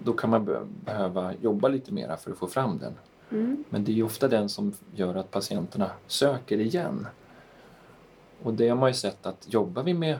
Då 0.04 0.12
kan 0.12 0.30
man 0.30 0.44
be 0.44 0.60
behöva 0.84 1.34
jobba 1.34 1.68
lite 1.68 1.92
mera 1.92 2.16
för 2.16 2.30
att 2.30 2.38
få 2.38 2.46
fram 2.46 2.78
den. 2.78 2.94
Mm. 3.30 3.64
Men 3.68 3.84
det 3.84 3.98
är 3.98 4.02
ofta 4.02 4.28
den 4.28 4.48
som 4.48 4.72
gör 4.94 5.14
att 5.14 5.30
patienterna 5.30 5.90
söker 6.06 6.60
igen. 6.60 7.06
Och 8.42 8.54
det 8.54 8.68
har 8.68 8.76
man 8.76 8.90
ju 8.90 8.94
sett 8.94 9.26
att 9.26 9.52
jobbar 9.52 9.82
vi, 9.82 9.94
med, 9.94 10.18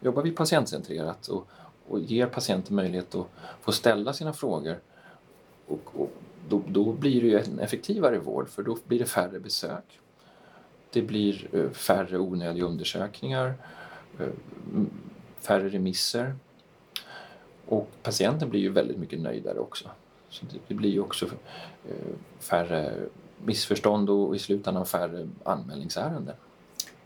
jobbar 0.00 0.22
vi 0.22 0.30
patientcentrerat 0.30 1.28
och, 1.28 1.48
och 1.88 2.00
ger 2.00 2.26
patienten 2.26 2.76
möjlighet 2.76 3.14
att 3.14 3.26
få 3.60 3.72
ställa 3.72 4.12
sina 4.12 4.32
frågor 4.32 4.78
och, 5.66 5.80
och 5.94 6.05
då, 6.48 6.62
då 6.68 6.92
blir 6.92 7.20
det 7.20 7.26
ju 7.26 7.38
en 7.38 7.58
effektivare 7.58 8.18
vård 8.18 8.48
för 8.48 8.62
då 8.62 8.78
blir 8.86 8.98
det 8.98 9.06
färre 9.06 9.40
besök. 9.40 10.00
Det 10.92 11.02
blir 11.02 11.48
eh, 11.52 11.70
färre 11.70 12.18
onödiga 12.18 12.64
undersökningar, 12.64 13.54
eh, 14.20 14.26
färre 15.40 15.68
remisser. 15.68 16.34
Och 17.66 17.90
patienten 18.02 18.50
blir 18.50 18.60
ju 18.60 18.72
väldigt 18.72 18.98
mycket 18.98 19.20
nöjdare 19.20 19.58
också. 19.58 19.90
Så 20.28 20.46
det, 20.68 20.74
blir 20.74 20.90
ju 20.90 21.00
också 21.00 21.26
eh, 21.88 22.14
färre 22.38 22.94
missförstånd 23.44 24.10
och 24.10 24.36
i 24.36 24.38
slutändan 24.38 24.86
färre 24.86 25.28
anmälningsärenden. 25.44 26.34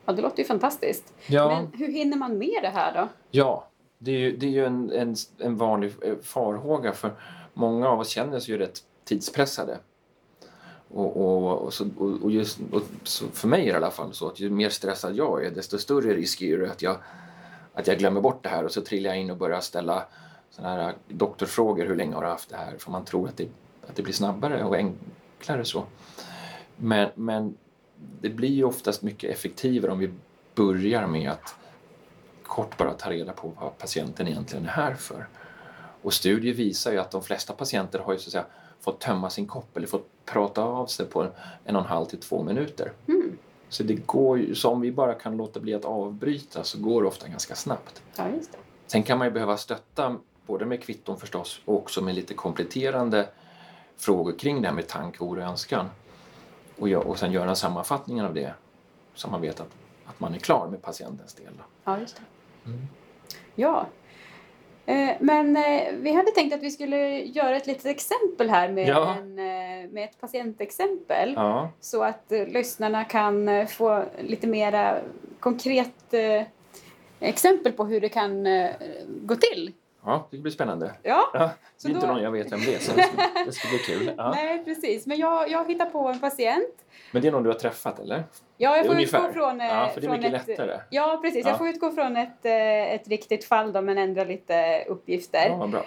Ja, 0.05 0.13
det 0.13 0.23
låter 0.23 0.39
ju 0.39 0.45
fantastiskt. 0.45 1.13
Ja. 1.27 1.49
Men 1.49 1.81
hur 1.81 1.93
hinner 1.93 2.17
man 2.17 2.39
med 2.39 2.59
det 2.63 2.69
här 2.69 2.95
då? 2.95 3.09
Ja, 3.31 3.69
det 3.99 4.11
är 4.11 4.19
ju, 4.19 4.37
det 4.37 4.47
är 4.47 4.51
ju 4.51 4.65
en, 4.65 4.91
en, 4.91 5.17
en 5.39 5.57
vanlig 5.57 5.93
farhåga 6.23 6.93
för 6.93 7.13
många 7.55 7.89
av 7.89 8.01
oss 8.01 8.09
känner 8.09 8.41
sig 8.41 8.55
ju 8.55 8.59
rätt 8.59 8.83
tidspressade. 9.11 9.79
Och, 10.89 11.17
och, 11.17 11.59
och, 11.59 11.75
så, 11.75 11.89
och, 11.99 12.31
just, 12.31 12.59
och 12.73 12.83
så 13.03 13.25
för 13.29 13.49
mig 13.49 13.61
är 13.61 13.67
det 13.67 13.73
i 13.73 13.77
alla 13.77 13.91
fall 13.91 14.13
så 14.13 14.29
att 14.29 14.41
ju 14.41 14.51
mer 14.51 14.69
stressad 14.69 15.17
jag 15.17 15.45
är 15.45 15.51
desto 15.51 15.79
större 15.79 16.15
risk 16.15 16.43
är 16.43 16.59
det 16.59 16.71
att 16.71 16.83
jag, 16.83 16.97
att 17.75 17.87
jag 17.87 17.99
glömmer 17.99 18.21
bort 18.21 18.43
det 18.43 18.49
här 18.49 18.65
och 18.65 18.73
så 18.73 18.81
trillar 18.81 19.11
jag 19.11 19.19
in 19.19 19.31
och 19.31 19.37
börjar 19.37 19.61
ställa 19.61 20.05
såna 20.51 20.69
här 20.69 20.95
doktorfrågor. 21.09 21.87
Hur 21.87 21.97
länge 21.97 22.15
har 22.15 22.23
du 22.23 22.29
haft 22.29 22.51
det 22.51 22.57
här? 22.57 22.79
För 22.79 22.91
man 22.91 23.05
tror 23.05 23.29
att 23.29 23.37
det, 23.37 23.49
att 23.89 23.97
det 23.97 24.03
blir 24.03 24.15
snabbare 24.15 24.65
och 24.65 24.77
enklare 24.77 25.65
så. 25.65 25.85
Men, 26.77 27.09
men 27.15 27.57
det 28.21 28.29
blir 28.29 28.49
ju 28.49 28.65
oftast 28.65 29.03
mycket 29.03 29.31
effektivare 29.31 29.93
om 29.93 29.99
vi 29.99 30.11
börjar 30.55 31.07
med 31.07 31.31
att 31.31 31.55
kort 32.43 32.77
bara 32.77 32.93
ta 32.93 33.11
reda 33.11 33.33
på 33.33 33.53
vad 33.61 33.79
patienten 33.79 34.29
egentligen 34.29 34.65
är 34.65 34.71
här 34.71 34.95
för. 34.95 35.29
Och 36.03 36.13
studier 36.13 36.55
visar 36.55 36.93
ju 36.93 36.99
att 36.99 37.11
de 37.11 37.23
flesta 37.23 37.53
patienter 37.53 37.99
har 37.99 38.13
ju 38.13 38.19
så 38.19 38.29
att 38.29 38.33
säga 38.33 38.47
fått 38.81 39.01
tömma 39.01 39.31
sin 39.31 39.47
kopp 39.47 39.77
eller 39.77 39.87
fått 39.87 40.07
prata 40.25 40.63
av 40.63 40.87
sig 40.87 41.07
på 41.07 41.27
en 41.65 41.77
och 41.77 41.83
en 41.83 41.89
halv 41.89 42.05
till 42.07 42.21
två 42.21 42.43
minuter. 42.43 42.93
Mm. 43.09 43.39
Så 43.69 43.83
det 43.83 43.95
går 43.95 44.39
ju, 44.39 44.55
så 44.55 44.71
om 44.71 44.81
vi 44.81 44.93
bara 44.93 45.15
kan 45.15 45.37
låta 45.37 45.61
bli 45.61 45.75
att 45.75 45.85
avbryta 45.85 46.65
så 46.65 46.79
går 46.81 47.03
det 47.03 47.09
ofta 47.09 47.29
ganska 47.29 47.55
snabbt. 47.55 48.03
Ja, 48.17 48.29
just 48.29 48.53
det. 48.53 48.59
Sen 48.87 49.03
kan 49.03 49.19
man 49.19 49.27
ju 49.27 49.31
behöva 49.31 49.57
stötta 49.57 50.17
både 50.47 50.67
med 50.67 50.83
kvitton 50.83 51.19
förstås 51.19 51.61
och 51.65 51.77
också 51.77 52.03
med 52.03 52.15
lite 52.15 52.35
kompletterande 52.35 53.29
frågor 53.97 54.39
kring 54.39 54.63
det 54.63 54.69
här 54.69 54.75
med 54.75 54.89
tanke, 54.89 55.25
oro 55.25 55.41
och 55.41 55.47
önskan. 55.49 55.87
Och, 56.79 56.89
gö- 56.89 56.97
och 57.05 57.19
sen 57.19 57.33
göra 57.33 57.51
en 57.51 57.57
sammanfattning 57.57 58.23
av 58.23 58.35
det 58.35 58.55
så 59.15 59.29
man 59.31 59.41
vet 59.41 59.61
att, 59.61 59.71
att 60.07 60.21
man 60.21 60.35
är 60.35 60.39
klar 60.39 60.69
med 60.69 60.83
patientens 60.83 61.35
del. 61.35 61.53
Ja, 61.85 61.99
just 62.01 62.17
det. 62.17 62.71
Mm. 62.71 62.87
Ja. 63.55 63.87
Eh, 64.91 65.17
Men 65.21 65.57
eh, 65.57 65.93
vi 65.93 66.13
hade 66.13 66.31
tänkt 66.31 66.55
att 66.55 66.63
vi 66.63 66.71
skulle 66.71 67.21
göra 67.21 67.57
ett 67.57 67.67
litet 67.67 67.87
exempel 67.87 68.51
här 68.51 68.69
med, 68.69 68.89
Ja. 68.89 69.15
en, 69.19 69.39
eh, 69.39 69.91
med 69.91 70.05
ett 70.05 70.21
patientexempel. 70.21 71.33
Ja, 71.37 71.71
Så 71.81 72.03
att 72.03 72.25
lyssnarna 72.47 73.05
kan 73.05 73.67
få 73.67 74.05
lite 74.21 74.47
mera 74.47 74.99
konkret 75.41 76.15
exempel 77.21 77.73
på 77.73 77.85
hur 77.85 78.01
det 78.01 78.09
kan 78.09 78.45
gå 79.07 79.37
till. 79.37 79.73
Ja, 80.05 80.27
det 80.31 80.39
blir 80.39 80.53
spännande. 80.53 80.93
Ja, 81.03 81.31
Ja, 81.35 81.51
det 81.83 81.89
är 81.89 81.93
inte 81.93 82.07
då- 82.07 82.13
någon 82.13 82.23
jag 82.23 82.31
vet 82.31 82.53
vem 82.53 82.61
det 82.61 82.75
är, 82.75 82.79
så 82.79 82.93
det 83.47 83.53
ska, 83.53 83.69
bli 83.69 83.79
kul. 83.79 84.13
Ja. 84.17 84.31
nej 84.35 84.65
precis. 84.65 85.07
Men 85.07 85.19
jag, 85.19 85.51
jag 85.51 85.69
hittar 85.69 85.87
på 85.87 86.09
en 86.09 86.21
patient. 86.21 86.75
Men 87.13 87.23
det 87.23 87.29
är 87.29 87.33
någon 87.33 87.43
du 87.43 87.49
har 87.51 87.59
träffat, 87.59 87.99
eller? 88.01 88.25
Ja, 88.57 88.77
jag 88.77 88.87
får 88.87 88.93
Ungefär. 88.95 89.19
utgå 89.19 89.33
från... 89.33 89.61
eh, 89.61 89.67
Ja, 89.67 89.91
för 89.95 90.01
det 90.01 90.07
är 90.07 90.11
mycket 90.11 90.35
ett, 90.35 90.49
lättare. 90.49 90.81
Ja, 90.91 91.19
precis. 91.23 91.45
Ja. 91.45 91.51
Jag 91.51 91.59
får 91.59 91.69
utgå 91.69 91.91
från 91.91 92.17
ett, 92.17 92.45
eh, 92.45 92.95
ett 92.95 93.09
riktigt 93.09 93.45
fall 93.45 93.73
då, 93.73 93.81
men 93.83 93.99
ändra 93.99 94.25
lite 94.25 94.85
uppgifter. 94.89 95.47
Ja, 95.49 95.67
bra. 95.67 95.85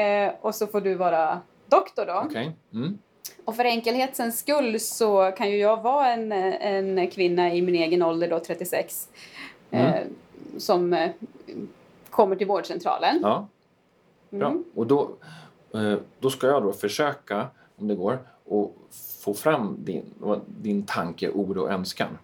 Eh, 0.00 0.32
och 0.40 0.54
så 0.54 0.66
får 0.66 0.80
du 0.80 0.94
vara 0.94 1.40
doktor 1.68 2.06
då. 2.06 2.22
Okej. 2.26 2.52
Mm. 2.72 2.98
Och 3.44 3.56
för 3.56 3.64
enkelhetens 3.64 4.38
skull 4.38 4.80
så 4.80 5.32
kan 5.36 5.50
ju 5.50 5.56
jag 5.58 5.82
vara 5.82 6.08
en, 6.08 6.32
en 6.32 7.10
kvinna 7.10 7.52
i 7.54 7.62
min 7.62 7.74
egen 7.74 8.02
ålder 8.02 8.28
då, 8.28 8.38
36. 8.40 9.08
Mm. 9.70 9.86
Eh, 9.86 10.00
som 10.58 10.92
eh, 10.92 11.10
kommer 12.10 12.36
till 12.36 12.46
vårdcentralen. 12.46 13.18
Ja, 13.22 13.48
bra. 14.38 14.48
Mm. 14.48 14.64
Och 14.74 14.86
då, 14.86 15.10
eh, 15.74 15.94
då 16.20 16.30
ska 16.30 16.46
jag 16.46 16.62
då 16.62 16.72
försöka, 16.72 17.46
om 17.76 17.88
det 17.88 17.94
går, 17.94 18.12
att 18.50 18.94
få 19.20 19.34
fram 19.34 19.76
din, 19.84 20.04
din 20.46 20.82
tanke, 20.82 21.30
oro 21.30 21.60
och 21.62 21.70
önskan. 21.70 22.18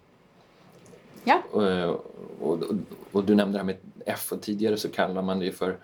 Ja. 1.25 1.43
Eh, 1.63 1.91
Och, 2.41 2.59
och, 2.63 2.63
och 3.13 3.25
du 3.25 3.35
nämnde 3.35 3.53
det 3.53 3.59
här 3.59 3.65
med 3.67 3.77
F 4.07 4.33
och 4.33 4.41
tidigare 4.43 4.77
så 4.77 4.89
kallar 4.89 5.23
man 5.23 5.39
det 5.39 5.53
för 5.53 5.77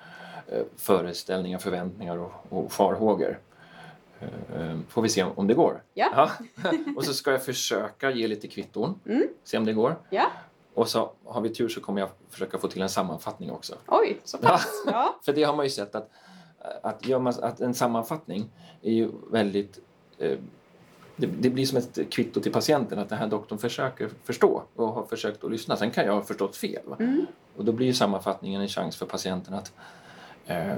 eh, 0.48 0.62
föreställningar, 0.76 1.58
förväntningar 1.58 2.18
och, 2.18 2.32
och 2.48 2.72
farhågor. 2.72 3.38
Får 4.88 5.02
vi 5.02 5.08
se 5.08 5.24
om 5.24 5.46
det 5.46 5.54
går. 5.54 5.82
Ja. 5.94 6.30
Och 6.96 7.04
så 7.04 7.14
ska 7.14 7.30
jag 7.30 7.44
försöka 7.44 8.10
ge 8.10 8.28
lite 8.28 8.48
kvitton, 8.48 9.00
Mm. 9.06 9.22
se 9.44 9.58
om 9.58 9.64
det 9.64 9.72
går. 9.72 9.96
Ja. 10.10 10.26
Och 10.78 10.88
så 10.88 11.10
har 11.24 11.40
vi 11.40 11.48
tur 11.48 11.68
så 11.68 11.80
kommer 11.80 12.00
jag 12.00 12.10
försöka 12.30 12.58
få 12.58 12.68
till 12.68 12.82
en 12.82 12.88
sammanfattning 12.88 13.50
också. 13.50 13.74
Oj, 13.86 14.20
så 14.24 14.38
pass. 14.38 14.66
Ja. 14.86 15.18
För 15.24 15.32
det 15.32 15.42
har 15.42 15.56
man 15.56 15.66
ju 15.66 15.70
sett 15.70 15.94
att, 15.94 16.10
att, 16.82 17.06
gör 17.06 17.18
man, 17.18 17.34
att 17.42 17.60
en 17.60 17.74
sammanfattning 17.74 18.50
är 18.82 18.92
ju 18.92 19.10
väldigt... 19.30 19.78
Eh, 20.18 20.38
det, 21.16 21.26
det 21.26 21.50
blir 21.50 21.66
som 21.66 21.78
ett 21.78 21.98
kvitto 22.10 22.40
till 22.40 22.52
patienten 22.52 22.98
att 22.98 23.08
den 23.08 23.18
här 23.18 23.26
doktorn 23.26 23.58
försöker 23.58 24.10
förstå 24.24 24.62
och 24.76 24.88
har 24.88 25.04
försökt 25.04 25.44
att 25.44 25.50
lyssna. 25.50 25.76
Sen 25.76 25.90
kan 25.90 26.06
jag 26.06 26.12
ha 26.12 26.22
förstått 26.22 26.56
fel. 26.56 26.82
Mm. 26.98 27.26
Och 27.56 27.64
då 27.64 27.72
blir 27.72 27.92
sammanfattningen 27.92 28.60
en 28.60 28.68
chans 28.68 28.96
för 28.96 29.06
patienten 29.06 29.54
att, 29.54 29.72
eh, 30.46 30.76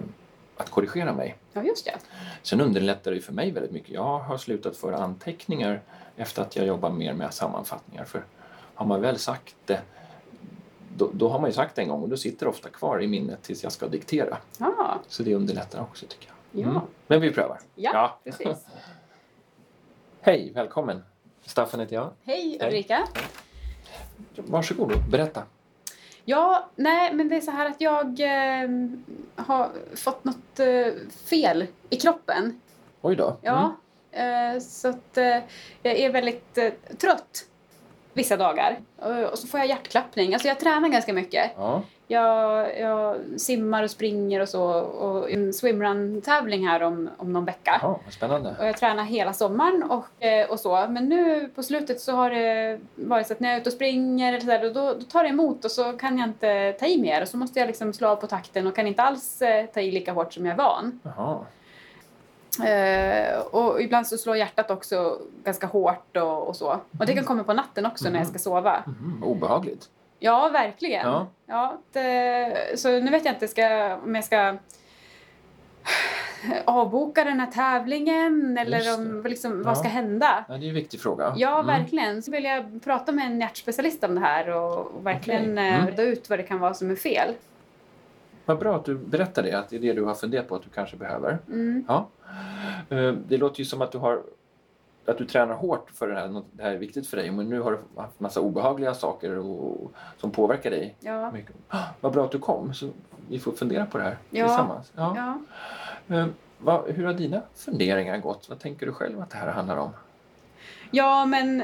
att 0.56 0.70
korrigera 0.70 1.12
mig. 1.12 1.36
ja, 1.52 1.62
just 1.62 1.84
det. 1.84 1.98
Sen 2.42 2.60
underlättar 2.60 3.10
det 3.10 3.20
för 3.20 3.32
mig 3.32 3.50
väldigt 3.50 3.72
mycket. 3.72 3.90
Jag 3.90 4.18
har 4.18 4.38
slutat 4.38 4.76
föra 4.76 4.96
anteckningar 4.96 5.82
efter 6.16 6.42
att 6.42 6.56
jag 6.56 6.66
jobbar 6.66 6.90
mer 6.90 7.14
med 7.14 7.34
sammanfattningar. 7.34 8.04
För 8.04 8.24
har 8.80 8.86
man 8.86 9.00
väl 9.00 9.18
sagt 9.18 9.56
det, 9.66 9.80
då, 10.96 11.10
då 11.12 11.28
har 11.28 11.38
man 11.40 11.50
ju 11.50 11.54
sagt 11.54 11.76
det 11.76 11.82
en 11.82 11.88
gång 11.88 12.02
och 12.02 12.08
då 12.08 12.16
sitter 12.16 12.46
det 12.46 12.50
ofta 12.50 12.68
kvar 12.68 13.02
i 13.02 13.06
minnet 13.06 13.42
tills 13.42 13.62
jag 13.62 13.72
ska 13.72 13.88
diktera. 13.88 14.36
Ja, 14.58 15.00
Så 15.08 15.22
det 15.22 15.34
underlättar 15.34 15.80
också 15.80 16.06
tycker 16.06 16.28
jag. 16.52 16.64
ja. 16.74 16.82
Men 17.06 17.20
vi 17.20 17.30
prövar. 17.32 17.58
ja, 17.74 17.90
Ja. 17.94 18.18
precis. 18.24 18.66
Hej, 20.20 20.52
välkommen. 20.54 21.02
Staffan 21.44 21.80
heter 21.80 21.94
jag. 21.96 22.10
Hej 22.24 22.56
Hej. 22.60 22.68
Ulrika. 22.68 23.06
Varsågod 24.36 24.92
och 24.92 24.98
berätta. 25.10 25.42
Ja, 26.24 26.70
nej, 26.76 27.14
men 27.14 27.28
det 27.28 27.36
är 27.36 27.40
så 27.40 27.50
här 27.50 27.66
att 27.70 27.80
jag 27.80 28.20
eh, 28.20 28.68
har 29.36 29.70
fått 29.96 30.24
något 30.24 30.60
eh, 30.60 30.92
fel 31.24 31.66
i 31.90 31.96
kroppen. 31.96 32.60
Oj 33.00 33.16
då. 33.16 33.36
Ja, 33.42 33.76
eh, 34.12 34.60
så 34.60 34.88
att 34.88 35.16
eh, 35.18 35.24
jag 35.82 35.96
är 35.98 36.12
väldigt 36.12 36.58
eh, 36.58 36.72
trött 36.98 37.46
vissa 38.12 38.36
dagar. 38.36 38.78
Eh, 39.02 39.22
och 39.22 39.38
så 39.38 39.46
får 39.46 39.60
jag 39.60 39.68
hjärtklappning. 39.68 40.32
Alltså 40.34 40.48
jag 40.48 40.60
tränar 40.60 40.88
ganska 40.88 41.12
mycket. 41.12 41.50
Ja. 41.56 41.82
Jag, 42.06 42.78
jag 42.80 43.16
simmar 43.36 43.82
och 43.82 43.90
springer 43.90 44.40
och 44.40 44.48
så. 44.48 44.62
Och 44.80 45.30
en 45.30 45.52
swimrun-tävling 45.52 46.68
här 46.68 46.82
om, 46.82 47.10
om 47.16 47.32
någon 47.32 47.44
vecka. 47.44 47.78
ja, 47.82 48.00
spännande. 48.10 48.54
Och 48.58 48.66
jag 48.66 48.76
tränar 48.76 49.04
hela 49.04 49.32
sommaren 49.32 49.82
och, 49.82 50.24
eh, 50.24 50.50
och 50.50 50.60
så. 50.60 50.86
Men 50.88 51.08
nu 51.08 51.48
på 51.54 51.62
slutet 51.62 52.00
så 52.00 52.12
har 52.12 52.30
det 52.30 52.80
varit 52.94 53.26
så 53.26 53.32
att 53.32 53.40
när 53.40 53.48
jag 53.48 53.56
är 53.56 53.60
ute 53.60 53.68
och 53.68 53.74
springer 53.74 54.28
eller 54.28 54.40
så 54.40 54.46
där, 54.46 54.74
då, 54.74 54.94
då 54.94 55.00
tar 55.00 55.22
det 55.22 55.28
emot 55.28 55.64
och 55.64 55.70
så 55.70 55.92
kan 55.92 56.18
jag 56.18 56.28
inte 56.28 56.72
ta 56.72 56.86
i 56.86 57.00
mer. 57.00 57.22
Och 57.22 57.28
så 57.28 57.36
måste 57.36 57.58
jag 57.60 57.66
liksom 57.66 57.92
slå 57.92 58.08
av 58.08 58.16
på 58.16 58.26
takten 58.26 58.66
och 58.66 58.76
kan 58.76 58.86
inte 58.86 59.02
alls 59.02 59.42
eh, 59.42 59.66
ta 59.66 59.80
i 59.80 59.90
lika 59.90 60.12
hårt 60.12 60.32
som 60.32 60.46
jag 60.46 60.52
är 60.52 60.58
van. 60.58 61.00
Jaha. 61.02 61.38
Eh, 62.64 63.38
och 63.40 63.82
ibland 63.82 64.06
så 64.06 64.18
slår 64.18 64.36
hjärtat 64.36 64.70
också 64.70 65.18
ganska 65.44 65.66
hårt 65.66 66.16
och, 66.16 66.48
och 66.48 66.56
så. 66.56 66.80
Och 66.98 67.06
det 67.06 67.14
kan 67.14 67.24
komma 67.24 67.44
på 67.44 67.52
natten 67.52 67.86
också 67.86 68.10
när 68.10 68.18
jag 68.18 68.28
ska 68.28 68.38
sova. 68.38 68.82
Mhm, 68.86 69.22
obehagligt. 69.24 69.88
Ja, 70.18 70.48
verkligen. 70.48 71.06
Ja. 71.06 71.26
Ja, 71.46 71.78
det, 71.92 72.78
så 72.80 72.88
nu 72.88 73.10
vet 73.10 73.24
jag 73.24 73.34
inte 73.34 73.48
ska, 73.48 73.96
om 74.04 74.14
jag 74.14 74.24
ska 74.24 74.56
avboka 76.64 77.24
den 77.24 77.40
här 77.40 77.46
tävlingen 77.50 78.58
eller 78.58 78.94
om, 78.94 79.22
liksom, 79.26 79.58
Ja. 79.58 79.64
vad 79.64 79.78
ska 79.78 79.88
hända. 79.88 80.44
Ja, 80.48 80.54
det 80.58 80.66
är 80.66 80.68
en 80.68 80.74
viktig 80.74 81.00
fråga. 81.00 81.32
Ja, 81.36 81.54
Mm. 81.54 81.66
verkligen. 81.66 82.22
Så 82.22 82.30
vill 82.30 82.44
jag 82.44 82.80
prata 82.84 83.12
med 83.12 83.26
en 83.26 83.40
hjärtspecialist 83.40 84.04
om 84.04 84.14
det 84.14 84.20
här 84.20 84.50
och, 84.50 84.78
och 84.86 85.06
verkligen 85.06 85.52
okay. 85.52 85.68
Mm. 85.68 85.86
reda 85.86 86.02
ut 86.02 86.30
vad 86.30 86.38
det 86.38 86.42
kan 86.42 86.58
vara 86.58 86.74
som 86.74 86.90
är 86.90 86.96
fel. 86.96 87.34
Vad 88.46 88.58
bra 88.58 88.76
att 88.76 88.84
du 88.84 88.94
berättar 88.94 89.42
det, 89.42 89.52
att 89.52 89.68
det 89.68 89.76
är 89.76 89.80
det 89.80 89.92
du 89.92 90.02
har 90.04 90.14
funderat 90.14 90.48
på 90.48 90.54
att 90.56 90.62
du 90.62 90.68
kanske 90.70 90.96
behöver. 90.96 91.38
Mm. 91.48 91.84
Ja. 91.88 92.08
Eh, 92.88 93.12
Det 93.12 93.36
låter 93.36 93.58
ju 93.58 93.64
som 93.64 93.82
att 93.82 93.92
du 93.92 93.98
har 93.98 94.22
att 95.06 95.18
du 95.18 95.24
tränar 95.26 95.54
hårt 95.54 95.90
för 95.90 96.08
det 96.08 96.14
här, 96.14 96.42
det 96.52 96.62
här 96.62 96.70
är 96.70 96.76
viktigt 96.78 97.06
för 97.06 97.16
dig, 97.16 97.30
men 97.30 97.48
nu 97.48 97.60
har 97.60 97.70
du 97.72 97.78
haft 98.00 98.20
massa 98.20 98.40
obehagliga 98.40 98.94
saker 98.94 99.38
och, 99.38 99.92
som 100.16 100.30
påverkar 100.30 100.70
dig 100.70 100.96
Ja. 101.00 101.30
mycket. 101.30 101.54
Ah, 101.68 101.84
Vad 102.00 102.12
bra 102.12 102.24
att 102.24 102.32
du 102.32 102.38
kom, 102.38 102.74
så 102.74 102.88
vi 103.28 103.38
får 103.38 103.52
fundera 103.52 103.86
på 103.86 103.98
det 103.98 104.04
här 104.04 104.16
Ja. 104.30 104.46
tillsammans. 104.46 104.92
Ja. 104.96 105.38
Ja. 106.08 106.16
Eh, 106.16 106.26
vad, 106.58 106.90
hur 106.90 107.04
har 107.06 107.12
dina 107.14 107.42
funderingar 107.54 108.18
gått? 108.18 108.48
Vad 108.48 108.58
tänker 108.58 108.86
du 108.86 108.92
själv 108.92 109.20
att 109.20 109.30
det 109.30 109.36
här 109.36 109.52
handlar 109.52 109.76
om? 109.76 109.90
ja, 110.90 111.26
men 111.26 111.62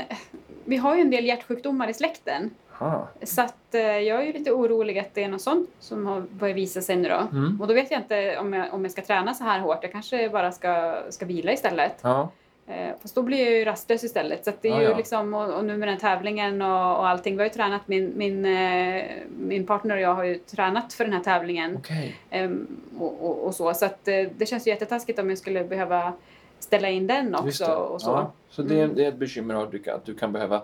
vi 0.64 0.76
har 0.76 0.94
ju 0.96 1.00
en 1.02 1.10
del 1.10 1.24
hjärtsjukdomar 1.24 1.88
i 1.88 1.94
släkten. 1.94 2.50
Aha. 2.78 3.08
Så 3.22 3.42
att 3.42 3.74
eh, 3.74 3.80
jag 3.80 4.20
är 4.20 4.24
ju 4.26 4.32
lite 4.32 4.52
orolig 4.52 4.98
att 4.98 5.14
det 5.14 5.24
är 5.24 5.28
något 5.28 5.40
sånt 5.42 5.70
som 5.80 6.06
har 6.06 6.20
börjat 6.20 6.56
visa 6.56 6.80
sig 6.80 6.96
nu 6.96 7.08
då. 7.08 7.36
Mm. 7.38 7.60
Och 7.60 7.66
då 7.68 7.74
vet 7.74 7.90
jag 7.90 8.00
inte 8.00 8.38
om 8.38 8.52
jag, 8.52 8.74
om 8.74 8.82
jag 8.84 8.92
ska 8.92 9.02
träna 9.02 9.34
så 9.34 9.44
här 9.44 9.60
hårt. 9.60 9.78
Jag 9.82 9.92
kanske 9.92 10.28
bara 10.28 10.52
ska, 10.52 10.96
ska 11.10 11.26
vila 11.26 11.52
istället. 11.52 11.94
Ja. 12.02 12.28
Eh, 12.68 12.88
fast 13.02 13.14
då 13.14 13.22
blir 13.22 13.44
jag 13.44 13.52
ju 13.52 13.64
rastlös 13.64 14.04
istället. 14.04 14.44
Så 14.44 14.52
det 14.60 14.68
är 14.68 14.72
Ja, 14.72 14.80
ju 14.82 14.88
ja. 14.88 14.96
liksom, 14.96 15.34
och, 15.34 15.54
och 15.54 15.64
nu 15.64 15.76
med 15.76 15.88
den 15.88 15.98
tävlingen 15.98 16.62
och, 16.62 16.96
och 16.98 17.08
allting. 17.08 17.34
Vi 17.36 17.38
har 17.42 17.44
ju 17.48 17.54
tränat, 17.54 17.88
min, 17.88 18.12
min, 18.16 18.44
eh, 18.44 19.04
min 19.38 19.66
partner 19.66 19.94
och 19.96 20.00
jag 20.02 20.14
har 20.14 20.24
ju 20.24 20.34
tränat 20.38 20.92
för 20.92 21.04
den 21.04 21.12
här 21.12 21.20
tävlingen. 21.20 21.76
Okej. 21.76 22.16
Ehm, 22.30 22.66
och, 22.98 23.24
och, 23.30 23.44
och 23.46 23.54
så. 23.54 23.74
Så 23.74 23.84
att 23.86 24.04
det 24.04 24.48
känns 24.48 24.66
ju 24.66 24.70
jättetaskigt 24.70 25.18
om 25.18 25.28
jag 25.28 25.38
skulle 25.38 25.64
behöva 25.64 26.12
ställa 26.58 26.88
in 26.88 27.06
den 27.06 27.34
också. 27.34 27.64
Och 27.72 28.02
så. 28.02 28.10
Ja. 28.10 28.32
Så 28.50 28.62
det 28.62 28.74
är, 28.80 28.84
Mm. 28.84 28.96
det 28.96 29.04
är 29.04 29.08
ett 29.08 29.16
bekymmer 29.16 29.54
att 29.54 29.70
du, 29.70 29.78
kan, 29.78 29.94
att 29.94 30.04
du 30.04 30.14
kan 30.14 30.32
behöva 30.32 30.62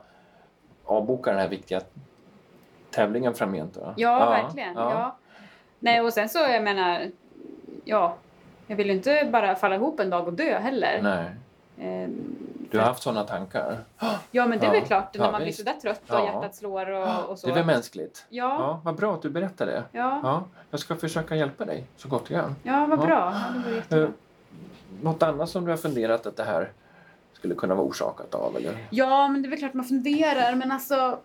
avboka 0.85 1.31
den 1.31 1.41
här 1.41 1.49
viktiga 1.49 1.81
tävlingen 2.91 3.35
framgent? 3.35 3.75
Då. 3.75 3.95
Ja, 3.97 4.31
verkligen. 4.31 4.75
Ja. 4.75 5.17
Nej, 5.79 6.01
och 6.01 6.13
sen 6.13 6.29
så, 6.29 6.39
jag 6.39 6.63
menar, 6.65 7.11
ja, 7.85 8.17
jag 8.67 8.77
vill 8.77 8.87
ju 8.87 8.93
inte 8.93 9.29
bara 9.33 9.55
falla 9.55 9.75
ihop 9.75 10.01
en 10.01 10.11
dag 10.11 10.27
och 10.27 10.33
dö 10.33 10.59
heller. 10.59 11.01
Nej. 11.03 11.31
Ehm, 11.81 12.37
Du 12.71 12.79
har 12.79 12.85
haft 12.87 13.03
sådana 13.03 13.25
tankar? 13.25 13.79
Ja, 14.31 14.47
men 14.47 14.59
det 14.59 14.67
är 14.67 14.75
Ja. 14.75 14.81
väl 14.81 14.87
klart, 14.87 15.09
Ja, 15.13 15.25
när 15.25 15.33
man 15.33 15.43
blir 15.43 15.53
sådär 15.53 15.75
trött 15.83 16.01
och 16.11 16.17
Ja. 16.19 16.25
hjärtat 16.25 16.55
slår 16.55 16.91
och, 16.91 17.25
och 17.31 17.39
så. 17.39 17.47
Det 17.47 17.53
är 17.53 17.57
väl 17.57 17.67
mänskligt? 17.67 18.27
Ja, 18.29 18.45
ja, 18.49 18.59
Ja, 18.61 18.81
vad 18.85 18.95
bra 18.97 19.15
att 19.15 19.23
du 19.23 19.31
berättar 19.31 19.67
det. 19.67 19.83
ja, 19.93 20.21
Ja, 20.23 20.45
jag 20.71 20.81
ska 20.81 20.97
försöka 20.97 21.35
hjälpa 21.37 21.65
dig 21.65 21.85
så 21.97 22.09
gott 22.09 22.31
jag 22.31 22.41
kan. 22.43 22.55
vad 22.91 22.99
Ja. 22.99 23.07
bra. 23.07 23.35
Ja, 23.35 23.53
det 23.55 23.69
var 23.71 23.77
jättebra. 23.77 24.05
Eh, 24.05 24.11
Något 25.03 25.23
annat 25.23 25.49
som 25.49 25.65
du 25.65 25.71
har 25.71 25.77
funderat 25.77 26.27
att 26.27 26.37
det 26.37 26.45
här 26.45 26.71
skulle 27.43 27.55
kunna 27.55 27.75
vara 27.75 27.87
orsakat 27.87 28.35
av? 28.35 28.57
Eller? 28.57 28.77
Ja, 28.91 29.29
men 29.29 29.43
det 29.43 29.49
är 29.49 29.51
väl 29.51 29.59
klart 29.59 29.75
man 29.75 29.85
funderar, 29.85 30.55
men 30.55 30.73
alltså... 30.73 31.19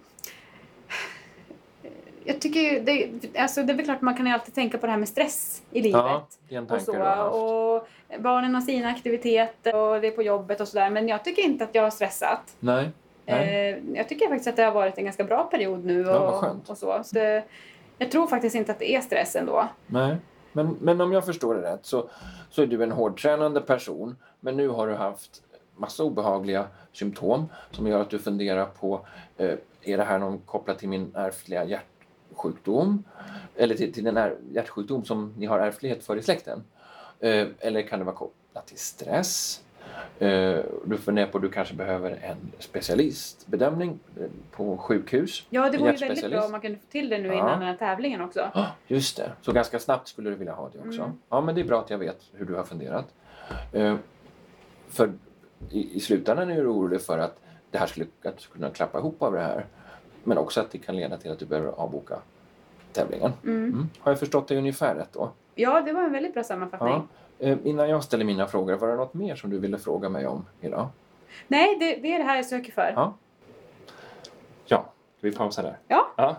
Jag 2.24 2.42
tycker 2.42 2.82
det, 2.82 3.10
alltså 3.42 3.64
det 3.64 3.74
är 3.74 3.78
väl 3.78 3.86
klart 3.86 4.02
man 4.02 4.16
kan 4.16 4.26
ju 4.26 4.34
alltid 4.34 4.54
tänka 4.54 4.78
på 4.78 4.86
det 4.86 4.92
här 4.92 5.00
med 5.00 5.08
stress 5.10 5.62
i 5.72 5.82
livet. 5.82 6.02
Ja, 6.02 6.28
det 6.50 6.56
är 6.56 6.60
en 6.60 6.70
och 6.70 6.82
så. 6.82 6.92
du 6.92 6.98
har 7.00 7.06
haft. 7.16 7.36
Och 7.36 7.88
barnen 8.24 8.56
har 8.56 8.62
sina 8.62 8.90
aktiviteter 8.90 9.76
och 9.76 10.02
det 10.02 10.08
är 10.08 10.12
på 10.12 10.24
jobbet 10.24 10.62
och 10.62 10.68
sådär. 10.68 10.90
Men 10.90 11.08
jag 11.08 11.24
tycker 11.24 11.42
inte 11.42 11.64
att 11.64 11.76
jag 11.76 11.84
har 11.84 11.90
stressat. 11.90 12.56
Nej. 12.60 12.90
Nej. 13.26 13.72
Eh, 13.72 13.78
jag 13.94 14.10
tycker 14.10 14.28
faktiskt 14.28 14.48
att 14.48 14.56
det 14.56 14.64
har 14.64 14.72
varit 14.72 14.98
en 14.98 15.04
ganska 15.04 15.24
bra 15.24 15.44
period 15.44 15.86
nu. 15.86 16.10
Och, 16.10 16.16
Ja, 16.16 16.56
och 16.68 16.78
så. 16.78 17.02
så 17.04 17.16
det, 17.16 17.44
jag 17.98 18.12
tror 18.12 18.28
faktiskt 18.28 18.56
inte 18.56 18.72
att 18.72 18.80
det 18.80 18.96
är 18.96 19.02
stress 19.02 19.36
ändå. 19.36 19.68
Nej. 19.88 20.18
Men, 20.52 20.78
men 20.82 21.02
om 21.02 21.12
jag 21.12 21.26
förstår 21.26 21.56
det 21.56 21.62
rätt 21.62 21.86
så, 21.86 22.10
så 22.50 22.62
är 22.62 22.68
du 22.68 22.84
en 22.84 22.92
hårdtränande 22.92 23.62
person 23.62 24.16
men 24.40 24.58
nu 24.58 24.68
har 24.68 24.88
du 24.88 24.96
haft 24.96 25.44
massa 25.78 26.04
obehagliga 26.04 26.68
symptom 26.92 27.50
som 27.72 27.88
gör 27.88 28.02
att 28.02 28.10
du 28.10 28.20
funderar 28.20 28.66
på 28.66 29.06
eh, 29.38 29.54
är 29.82 29.98
det 29.98 30.04
här 30.04 30.20
någon 30.20 30.38
kopplat 30.40 30.80
till 30.80 30.90
min 30.90 31.12
ärftliga 31.16 31.64
hjärtsjukdom 31.66 33.04
eller 33.56 33.76
till, 33.76 33.94
till 33.94 34.04
den 34.04 34.18
här 34.18 34.36
hjärtsjukdom 34.52 35.06
som 35.06 35.34
ni 35.38 35.46
har 35.46 35.60
ärftlighet 35.60 36.04
för 36.04 36.16
i 36.18 36.22
släkten? 36.24 36.64
Eh, 37.20 37.48
eller 37.60 37.82
kan 37.82 38.00
det 38.00 38.06
vara 38.06 38.16
kopplat 38.16 38.68
till 38.68 38.78
stress? 38.78 39.64
Eh, 40.20 40.60
du 40.86 40.98
funderar 40.98 41.28
på 41.28 41.38
att 41.38 41.42
du 41.42 41.50
kanske 41.50 41.74
behöver 41.74 42.12
en 42.12 42.38
specialistbedömning 42.60 44.00
eh, 44.20 44.26
på 44.52 44.78
sjukhus. 44.78 45.46
Ja, 45.50 45.70
det 45.70 45.78
vore 45.78 45.92
ju 45.92 45.98
väldigt 45.98 46.30
bra 46.32 46.46
om 46.46 46.52
man 46.52 46.62
kunde 46.62 46.78
få 46.78 46.86
till 46.92 47.10
det 47.10 47.18
nu 47.18 47.28
Ja. 47.28 47.34
innan 47.34 47.60
den 47.60 47.68
här 47.68 47.76
tävlingen 47.78 48.22
också. 48.22 48.52
Ah, 48.54 48.66
Just 48.88 49.18
det, 49.18 49.32
så 49.42 49.52
ganska 49.52 49.80
snabbt 49.80 50.08
skulle 50.08 50.30
du 50.30 50.36
vilja 50.36 50.54
ha 50.54 50.70
det 50.74 50.80
också. 50.88 51.02
Mm. 51.02 51.18
Ja, 51.30 51.42
men 51.42 51.56
det 51.56 51.62
är 51.62 51.66
bra 51.66 51.80
att 51.80 51.90
jag 51.90 51.98
vet 51.98 52.22
hur 52.34 52.46
du 52.46 52.56
har 52.56 52.64
funderat. 52.64 53.06
Eh, 53.74 53.96
för 54.90 55.14
i, 55.70 55.96
i 55.96 56.00
slutändan 56.00 56.50
är 56.52 56.56
du 56.56 56.68
orolig 56.68 57.02
för 57.02 57.20
att 57.20 57.40
det 57.72 57.78
här 57.78 57.88
skulle 57.88 58.06
att 58.24 58.36
du 58.38 58.42
skulle 58.42 58.62
kunna 58.64 58.74
klappa 58.74 59.00
ihop 59.00 59.22
av 59.22 59.34
det 59.34 59.40
här. 59.40 59.66
Men 60.24 60.38
också 60.38 60.62
att 60.62 60.72
det 60.72 60.78
kan 60.78 60.96
leda 60.96 61.18
till 61.18 61.32
att 61.32 61.40
du 61.40 61.46
behöver 61.46 61.70
avboka 61.72 62.20
tävlingen. 62.94 63.32
Mm. 63.44 63.64
Mm. 63.64 63.90
Har 64.00 64.12
jag 64.12 64.20
förstått 64.20 64.48
det 64.48 64.58
ungefär 64.58 64.96
rätt 64.96 65.14
då? 65.14 65.32
Ja, 65.56 65.82
det 65.82 65.94
var 65.94 66.04
en 66.04 66.12
väldigt 66.12 66.34
bra 66.34 66.44
sammanfattning. 66.44 66.90
Ja. 67.38 67.48
Eh, 67.48 67.58
innan 67.64 67.90
jag 67.90 68.04
ställer 68.04 68.26
mina 68.26 68.48
frågor, 68.48 68.74
var 68.76 68.88
det 68.88 68.96
något 68.96 69.14
mer 69.14 69.36
som 69.36 69.50
du 69.50 69.60
ville 69.60 69.78
fråga 69.78 70.10
mig 70.10 70.28
om 70.28 70.46
idag? 70.62 70.88
Nej, 71.48 71.78
det, 71.80 71.96
det 71.96 72.14
är 72.14 72.18
det 72.20 72.24
här 72.26 72.36
jag 72.36 72.46
söker 72.46 72.72
för. 72.72 72.94
Ja. 72.96 73.14
Ja, 74.66 74.94
ska 75.18 75.28
vi 75.28 75.36
pausa 75.36 75.62
där? 75.62 75.78
Ja. 75.88 76.08
ja. 76.16 76.36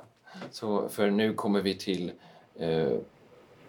Så 0.51 0.89
för 0.89 1.11
nu 1.11 1.35
kommer 1.35 1.61
vi 1.63 1.75
till 1.79 2.13
eh, 2.57 2.89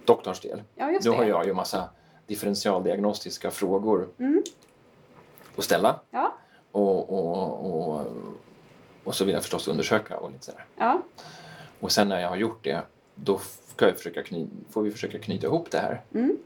doktorns 0.06 0.40
del. 0.40 0.64
Ja, 0.76 0.92
just 0.92 1.06
Nu 1.06 1.12
det. 1.12 1.18
har 1.18 1.26
jag 1.26 1.46
ju 1.46 1.54
massa 1.54 1.90
differentialdiagnostiska 2.28 3.52
frågor 3.52 4.08
Mm. 4.18 4.44
Att 5.60 5.66
ställa. 5.66 6.00
Ja. 6.12 6.34
Och, 6.72 7.10
och, 7.14 7.66
och, 7.98 8.06
och 9.04 9.16
så 9.16 9.26
vill 9.26 9.34
jag 9.34 9.42
förstås 9.42 9.68
undersöka 9.68 10.18
och 10.18 10.32
lite 10.32 10.46
sådär. 10.46 10.66
Ja. 10.78 11.02
Och 11.80 11.92
sen 11.92 12.10
när 12.10 12.22
jag 12.22 12.30
har 12.30 12.36
gjort 12.38 12.64
det, 12.64 12.82
då 13.16 13.40
ska 13.68 13.88
jag 13.88 13.98
försöka 13.98 14.24
kny, 14.24 14.48
får 14.70 14.82
vi 14.82 14.92
försöka 14.92 15.20
knyta 15.20 15.48
ihop 15.48 15.72
det 15.72 15.78
här. 15.80 16.02
Mm. 16.14 16.38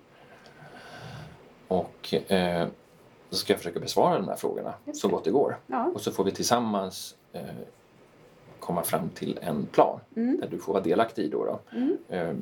Och 1.68 2.14
eh, 2.32 2.68
så 3.30 3.36
ska 3.36 3.54
jag 3.54 3.58
försöka 3.60 3.80
besvara 3.80 4.18
de 4.18 4.28
här 4.28 4.36
frågorna 4.36 4.74
så 4.94 5.08
gott 5.08 5.24
det 5.24 5.32
går. 5.32 5.58
Ja. 5.68 5.92
Och 5.94 6.02
så 6.02 6.12
får 6.12 6.24
vi 6.24 6.32
tillsammans 6.32 7.16
eh, 7.34 7.42
komma 8.60 8.84
fram 8.84 9.10
till 9.10 9.40
en 9.42 9.66
plan 9.66 10.00
Mm. 10.16 10.40
där 10.40 10.48
du 10.48 10.58
får 10.60 10.74
vara 10.74 10.84
delaktig. 10.84 11.32
Då, 11.32 11.46
då. 11.46 11.60
Mm. 11.78 11.98
Eh, 12.10 12.36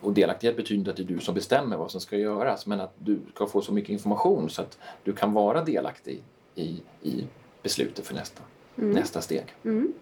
och 0.00 0.12
delaktighet 0.12 0.56
betyder 0.56 0.78
inte 0.78 0.90
att 0.90 0.96
det 0.96 1.02
är 1.02 1.04
du 1.04 1.20
som 1.20 1.34
bestämmer 1.34 1.76
vad 1.76 1.90
som 1.90 2.00
ska 2.00 2.16
göras 2.16 2.66
men 2.66 2.80
att 2.80 2.94
du 2.98 3.18
ska 3.34 3.46
få 3.46 3.60
så 3.60 3.72
mycket 3.72 3.90
information 3.90 4.50
så 4.50 4.62
att 4.62 4.78
du 5.04 5.12
kan 5.12 5.32
vara 5.32 5.64
delaktig 5.64 6.22
i, 6.54 6.82
i 7.02 7.26
beslutet 7.62 8.06
för 8.06 8.14
nästa, 8.14 8.42
Mm. 8.78 8.90
nästa 8.90 9.20
steg. 9.20 9.44
Mm. 9.64 9.92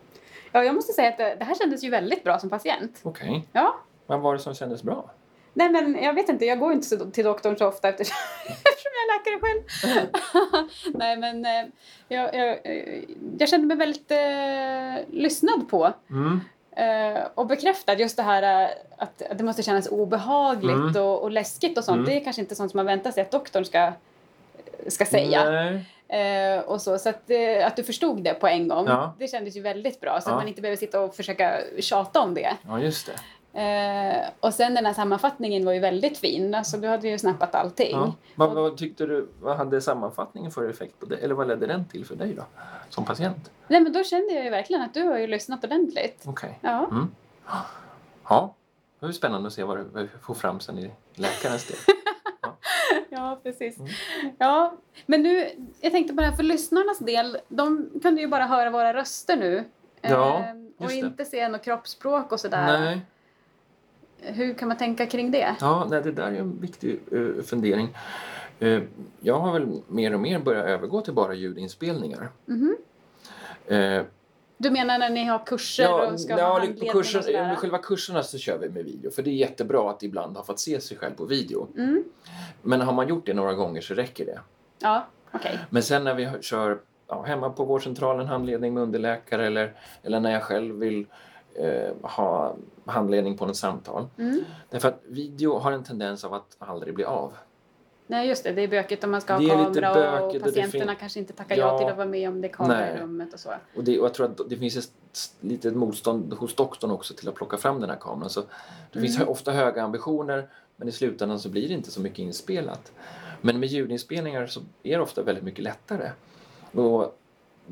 Ja, 0.52 0.64
jag 0.64 0.74
måste 0.74 0.92
säga 0.92 1.08
att 1.08 1.18
det, 1.18 1.36
det 1.38 1.44
här 1.44 1.54
kändes 1.54 1.84
ju 1.84 1.90
väldigt 1.90 2.24
bra 2.24 2.38
som 2.38 2.50
patient. 2.50 3.00
Okej, 3.02 3.46
Ja. 3.52 3.76
vad 4.06 4.20
var 4.20 4.32
det 4.32 4.38
som 4.40 4.54
kändes 4.54 4.82
bra? 4.82 5.10
Nej, 5.56 5.70
men 5.70 5.98
jag 6.02 6.14
vet 6.14 6.28
inte. 6.28 6.44
Jag 6.44 6.58
går 6.58 6.72
inte 6.72 7.10
till 7.10 7.24
doktorn 7.24 7.56
så 7.56 7.66
ofta 7.68 7.88
eftersom, 7.88 8.16
eftersom 8.46 8.90
jag 8.94 9.04
är 9.04 9.18
läkare 9.18 9.40
själv. 9.40 10.68
Nej, 10.94 11.16
men 11.16 11.44
eh, 11.44 11.72
jag, 12.08 12.34
jag, 12.34 12.48
eh, 12.64 13.02
jag 13.38 13.48
kände 13.48 13.66
mig 13.66 13.76
väldigt 13.76 14.10
eh, 14.10 15.14
lyssnad 15.20 15.68
på. 15.68 15.92
Mm. 16.10 16.40
Eh, 16.76 17.22
och 17.34 17.46
bekräftad 17.46 17.94
just 17.94 18.16
det 18.16 18.22
här 18.22 18.62
eh, 18.64 18.70
att, 18.96 19.22
att 19.22 19.38
det 19.38 19.44
måste 19.44 19.62
kännas 19.62 19.86
obehagligt 19.88 20.70
Mm. 20.74 20.96
och, 21.02 21.22
och 21.22 21.30
läskigt 21.30 21.78
och 21.78 21.84
sånt. 21.84 21.96
Mm. 21.98 22.08
Det 22.10 22.16
är 22.20 22.24
kanske 22.24 22.42
inte 22.42 22.54
sånt 22.54 22.70
som 22.70 22.78
man 22.78 22.86
väntar 22.86 23.10
sig 23.10 23.22
att 23.22 23.30
doktorn 23.30 23.64
ska, 23.64 23.92
ska 24.88 25.04
säga. 25.04 25.72
Eh, 26.08 26.58
och 26.60 26.80
så 26.82 26.98
så 26.98 27.08
att, 27.08 27.30
eh, 27.30 27.66
att 27.66 27.76
du 27.76 27.82
förstod 27.84 28.22
det 28.22 28.34
på 28.34 28.46
en 28.48 28.68
gång, 28.68 28.86
Ja. 28.88 29.14
det 29.18 29.28
kändes 29.28 29.56
ju 29.56 29.60
väldigt 29.60 30.00
bra. 30.00 30.20
Så 30.20 30.30
Ja. 30.30 30.32
att 30.34 30.38
man 30.40 30.48
inte 30.48 30.60
behöver 30.60 30.76
sitta 30.76 31.00
och 31.00 31.14
försöka 31.16 31.58
tjata 31.80 32.20
om 32.20 32.34
det. 32.34 32.54
Ja, 32.68 32.80
just 32.80 33.06
det. 33.06 33.12
Eh, 33.54 34.24
och 34.40 34.54
sen 34.54 34.74
den 34.74 34.86
här 34.86 34.92
sammanfattningen 34.92 35.64
var 35.64 35.72
ju 35.72 35.80
väldigt 35.80 36.18
fin. 36.18 36.54
Alltså, 36.54 36.76
du 36.76 36.88
hade 36.88 37.08
ju 37.08 37.18
snappat 37.18 37.54
allting. 37.54 37.90
Ja. 37.96 38.14
Vad, 38.34 38.52
vad 38.52 38.76
tyckte 38.76 39.06
du, 39.06 39.28
vad 39.40 39.56
hade 39.56 39.80
sammanfattningen 39.80 40.50
för 40.50 40.70
effekt 40.70 41.00
på 41.00 41.06
dig? 41.06 41.18
Eller 41.22 41.34
vad 41.34 41.48
ledde 41.48 41.66
den 41.66 41.84
till 41.88 42.04
för 42.06 42.16
dig 42.16 42.34
då? 42.34 42.42
Som 42.88 43.04
patient? 43.04 43.50
Nej, 43.68 43.80
men 43.80 43.92
då 43.92 44.02
kände 44.04 44.32
jag 44.34 44.44
ju 44.44 44.50
verkligen 44.50 44.82
att 44.82 44.94
du 44.94 45.02
har 45.02 45.18
ju 45.18 45.26
lyssnat 45.26 45.64
ordentligt. 45.64 46.22
Okej. 46.26 46.58
Ja. 46.60 46.86
Mm. 46.90 47.10
Ja, 48.28 48.54
det 49.00 49.06
ju 49.06 49.12
spännande 49.12 49.46
att 49.46 49.52
se 49.52 49.64
vad 49.64 49.78
vi 49.94 50.08
får 50.22 50.34
fram 50.34 50.60
sen 50.60 50.78
i 50.78 50.90
läkarens 51.14 51.66
del. 51.66 51.76
ja, 53.08 53.40
precis. 53.42 53.78
Mm. 53.78 53.90
Ja, 54.38 54.74
men 55.06 55.22
nu, 55.22 55.48
jag 55.80 55.92
tänkte 55.92 56.14
här 56.22 56.32
för 56.32 56.42
lyssnarnas 56.42 56.98
del. 56.98 57.38
De 57.48 57.90
kunde 58.02 58.20
ju 58.20 58.26
bara 58.28 58.46
höra 58.46 58.70
våra 58.70 58.94
röster 58.94 59.36
nu. 59.36 59.64
Ja, 60.00 60.38
Eh, 60.38 60.50
och 60.78 60.84
just 60.92 61.02
det. 61.02 61.06
inte 61.06 61.24
se 61.24 61.48
något 61.48 61.64
kroppsspråk 61.64 62.32
och 62.32 62.40
sådär. 62.40 62.78
Nej. 62.80 63.00
Hur 64.24 64.54
kan 64.54 64.68
man 64.68 64.76
tänka 64.76 65.06
kring 65.06 65.30
det? 65.30 65.56
Ja, 65.60 65.86
nej, 65.90 66.02
det 66.02 66.12
där 66.12 66.32
är 66.32 66.36
en 66.36 66.60
viktig 66.60 67.00
uh, 67.12 67.42
fundering. 67.42 67.96
Eh, 68.60 68.82
jag 69.20 69.38
har 69.38 69.52
väl 69.52 69.82
mer 69.88 70.14
och 70.14 70.20
mer 70.20 70.38
börjat 70.38 70.66
övergå 70.66 71.00
till 71.00 71.12
bara 71.12 71.34
ljudinspelningar. 71.34 72.28
Mhm. 72.46 72.76
Eh, 73.66 74.02
Du 74.56 74.70
menar 74.70 74.98
när 74.98 75.10
ni 75.10 75.24
har 75.24 75.46
kurser 75.46 75.84
ja, 75.84 76.06
och 76.06 76.20
ska 76.20 76.34
ha 76.34 76.64
ja, 76.64 76.72
på 76.80 76.86
kursen, 76.86 77.18
och 77.18 77.24
sådär? 77.24 77.54
själva 77.54 77.78
kurserna 77.78 78.22
så 78.22 78.38
kör 78.38 78.58
vi 78.58 78.68
med 78.68 78.84
video. 78.84 79.10
För 79.10 79.22
det 79.22 79.30
är 79.30 79.34
jättebra 79.34 79.90
att 79.90 80.02
ibland 80.02 80.36
ha 80.36 80.44
fått 80.44 80.60
se 80.60 80.80
sig 80.80 80.96
själv 80.96 81.14
på 81.14 81.24
video. 81.24 81.68
Mm. 81.76 82.04
Men 82.62 82.80
har 82.80 82.92
man 82.92 83.08
gjort 83.08 83.26
det 83.26 83.34
några 83.34 83.54
gånger 83.54 83.80
så 83.80 83.94
räcker 83.94 84.26
det. 84.26 84.40
Ja, 84.78 85.06
okej. 85.32 85.58
Men 85.70 85.82
sen 85.82 86.04
när 86.04 86.14
vi 86.14 86.30
kör 86.40 86.78
ja, 87.08 87.22
hemma 87.22 87.50
på 87.50 87.64
vårdcentralen 87.64 88.26
handledning 88.26 88.74
med 88.74 88.82
underläkare 88.82 89.46
eller, 89.46 89.74
eller 90.02 90.20
när 90.20 90.30
jag 90.30 90.42
själv 90.42 90.74
vill 90.74 91.06
eh, 91.54 91.92
ha 92.10 92.54
handledning 92.86 93.36
på 93.36 93.46
något 93.46 93.56
samtal. 93.56 94.06
Mm. 94.18 94.44
Därför 94.70 94.88
att 94.88 95.00
video 95.04 95.58
har 95.58 95.72
en 95.72 95.84
tendens 95.84 96.24
av 96.24 96.34
att 96.34 96.56
aldrig 96.58 96.94
bli 96.94 97.04
av. 97.04 97.32
Nej, 98.06 98.28
just 98.28 98.44
det. 98.44 98.52
Det 98.52 98.62
är 98.62 98.68
bökigt 98.68 99.04
om 99.04 99.10
man 99.10 99.20
ska 99.20 99.32
ha 99.32 99.40
kamera 99.48 99.94
bökigt 99.94 100.46
och 100.46 100.52
patienterna 100.54 100.84
fin- 100.92 100.96
kanske 101.00 101.18
inte 101.20 101.32
tackar 101.32 101.56
Ja. 101.56 101.66
ja 101.72 101.78
till 101.78 101.86
att 101.88 101.96
vara 101.96 102.06
med 102.08 102.28
om 102.28 102.40
det 102.40 102.48
är 102.48 102.52
kamera 102.52 102.78
Nej. 102.78 102.94
i 102.96 103.00
rummet 103.02 103.34
och 103.34 103.40
så. 103.40 103.50
Och, 103.76 103.84
det, 103.84 103.98
och 103.98 104.04
jag 104.06 104.14
tror 104.14 104.26
att 104.26 104.40
det 104.48 104.56
finns 104.56 104.76
ett 104.76 104.90
litet 105.40 105.74
motstånd 105.76 106.32
hos 106.32 106.54
doktorn 106.54 106.90
också 106.90 107.14
till 107.14 107.28
att 107.28 107.34
plocka 107.34 107.56
fram 107.56 107.80
den 107.80 107.90
här 107.90 107.96
kameran. 107.96 108.30
Så 108.30 108.42
det 108.92 109.00
finns 109.00 109.16
Mm. 109.16 109.28
ofta 109.28 109.52
höga 109.52 109.82
ambitioner 109.82 110.48
men 110.76 110.88
i 110.88 110.92
slutändan 110.92 111.38
så 111.40 111.48
blir 111.48 111.68
det 111.68 111.74
inte 111.74 111.90
så 111.90 112.00
mycket 112.00 112.18
inspelat. 112.18 112.92
Men 113.40 113.60
med 113.60 113.68
ljudinspelningar 113.68 114.46
så 114.46 114.60
är 114.82 114.96
det 114.96 115.02
ofta 115.02 115.22
väldigt 115.22 115.44
mycket 115.44 115.64
lättare. 115.64 116.10
Och 116.72 117.18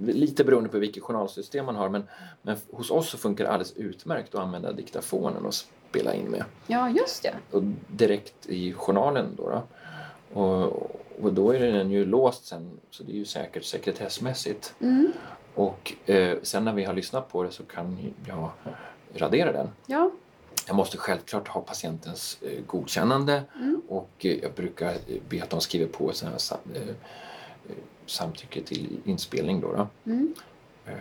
lite 0.01 0.45
beroende 0.45 0.69
på 0.69 0.79
vilket 0.79 1.03
journalsystem 1.03 1.67
man 1.67 1.77
har 1.77 1.89
men, 1.89 2.05
men 2.43 2.57
hos 2.71 2.91
oss 2.91 3.11
så 3.11 3.19
funkar 3.19 3.45
det 3.45 3.51
alldeles 3.51 3.73
utmärkt 3.77 4.35
att 4.35 4.41
använda 4.41 4.73
diktafonen 4.73 5.47
och 5.47 5.55
spela 5.55 6.15
in 6.15 6.25
med. 6.25 6.45
Ja, 6.67 6.89
just 6.91 7.23
det. 7.23 7.35
Och 7.51 7.63
direkt 7.89 8.47
i 8.47 8.73
journalen 8.73 9.27
då. 9.37 9.49
då. 9.51 9.63
Och, 10.41 10.91
och 11.23 11.33
då 11.33 11.55
är 11.55 11.73
den 11.73 11.91
ju 11.91 12.05
låst 12.05 12.47
sen 12.47 12.71
så 12.91 13.03
det 13.03 13.13
är 13.13 13.17
ju 13.17 13.25
säkert 13.25 13.65
sekretessmässigt. 13.65 14.75
Mm. 14.81 15.13
Och 15.55 15.93
eh, 16.07 16.39
sen 16.43 16.65
när 16.65 16.73
vi 16.73 16.85
har 16.85 16.95
lyssnat 16.95 17.33
på 17.33 17.43
det 17.43 17.51
så 17.51 17.63
kan 17.63 18.15
jag 18.27 18.51
radera 19.15 19.53
den. 19.53 19.69
Ja. 19.87 20.11
Jag 20.67 20.77
måste 20.77 20.97
självklart 20.97 21.49
ha 21.49 21.61
patientens 21.61 22.39
eh, 22.43 22.65
godkännande 22.67 23.43
Mm. 23.57 23.83
och 23.89 24.11
eh, 24.19 24.39
jag 24.43 24.53
brukar 24.53 24.97
be 25.29 25.43
att 25.43 25.51
de 25.51 25.61
skriver 25.61 25.87
på 25.87 26.13
sånt 26.13 26.33
här 26.51 26.59
eh, 26.75 26.89
eh, 26.89 27.75
samtycke 28.07 28.63
till 28.63 29.01
inspelning. 29.05 29.61
Då, 29.61 29.73
då. 29.73 29.89
Mm. 30.11 30.35
Eh, 30.87 30.93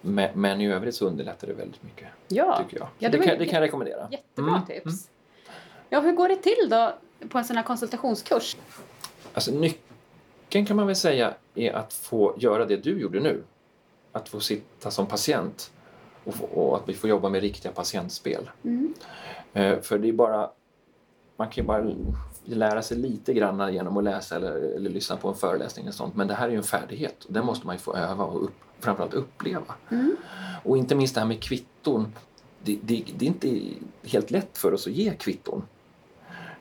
men, 0.00 0.40
men 0.40 0.60
i 0.60 0.72
övrigt 0.72 0.94
så 0.94 1.06
underlättar 1.06 1.46
det 1.46 1.52
väldigt 1.52 1.82
mycket 1.82 2.08
Ja, 2.28 2.58
tycker 2.62 2.78
jag. 2.78 2.88
Ja, 2.98 3.08
det 3.08 3.18
det, 3.18 3.24
kan, 3.24 3.38
det 3.38 3.44
kan 3.46 3.54
jag 3.54 3.62
rekommendera. 3.62 4.08
jättebra 4.10 4.54
Mm, 4.54 4.66
tips. 4.66 5.10
Ja, 5.88 6.00
hur 6.00 6.12
går 6.12 6.28
det 6.28 6.36
till 6.36 6.68
då 6.70 6.94
på 7.28 7.38
en 7.38 7.44
sån 7.44 7.56
här 7.56 7.62
konsultationskurs? 7.64 8.56
Alltså 9.34 9.50
nyckeln 9.52 10.66
kan 10.66 10.76
man 10.76 10.86
väl 10.86 10.96
säga 10.96 11.34
är 11.54 11.72
att 11.72 11.92
få 11.92 12.34
göra 12.38 12.64
det 12.64 12.76
du 12.76 13.00
gjorde 13.00 13.20
nu. 13.20 13.42
Att 14.12 14.28
få 14.28 14.40
sitta 14.40 14.90
som 14.90 15.06
patient 15.06 15.72
och, 16.24 16.34
få, 16.34 16.44
och 16.44 16.76
att 16.76 16.88
vi 16.88 16.94
får 16.94 17.10
jobba 17.10 17.28
med 17.28 17.40
riktiga 17.40 17.72
patientspel. 17.72 18.50
Mm. 18.64 18.94
Eh, 19.52 19.80
för 19.80 19.98
det 19.98 20.08
är 20.08 20.12
bara, 20.12 20.50
man 21.36 21.48
kan 21.48 21.64
ju 21.64 21.66
bara 21.68 21.94
lära 22.44 22.82
sig 22.82 22.96
lite 22.96 23.34
grann 23.34 23.74
genom 23.74 23.96
att 23.96 24.04
läsa 24.04 24.36
eller, 24.36 24.52
eller 24.76 24.90
lyssna 24.90 25.16
på 25.16 25.28
en 25.28 25.34
föreläsning 25.34 25.88
och 25.88 25.94
sånt. 25.94 26.16
Men 26.16 26.28
det 26.28 26.34
här 26.34 26.46
är 26.46 26.50
ju 26.50 26.56
en 26.56 26.62
färdighet 26.62 27.24
och 27.24 27.32
den 27.32 27.46
måste 27.46 27.66
man 27.66 27.76
ju 27.76 27.80
få 27.80 27.96
öva 27.96 28.24
och 28.24 28.44
upp, 28.44 28.54
framförallt 28.80 29.14
uppleva. 29.14 29.74
Mm. 29.90 30.16
Och 30.62 30.78
inte 30.78 30.94
minst 30.94 31.14
det 31.14 31.20
här 31.20 31.28
med 31.28 31.42
kvitton. 31.42 32.12
Det, 32.62 32.78
det, 32.82 33.04
det 33.16 33.24
är 33.24 33.28
inte 33.28 33.60
helt 34.02 34.30
lätt 34.30 34.58
för 34.58 34.74
oss 34.74 34.86
att 34.86 34.92
ge 34.92 35.14
kvitton. 35.14 35.62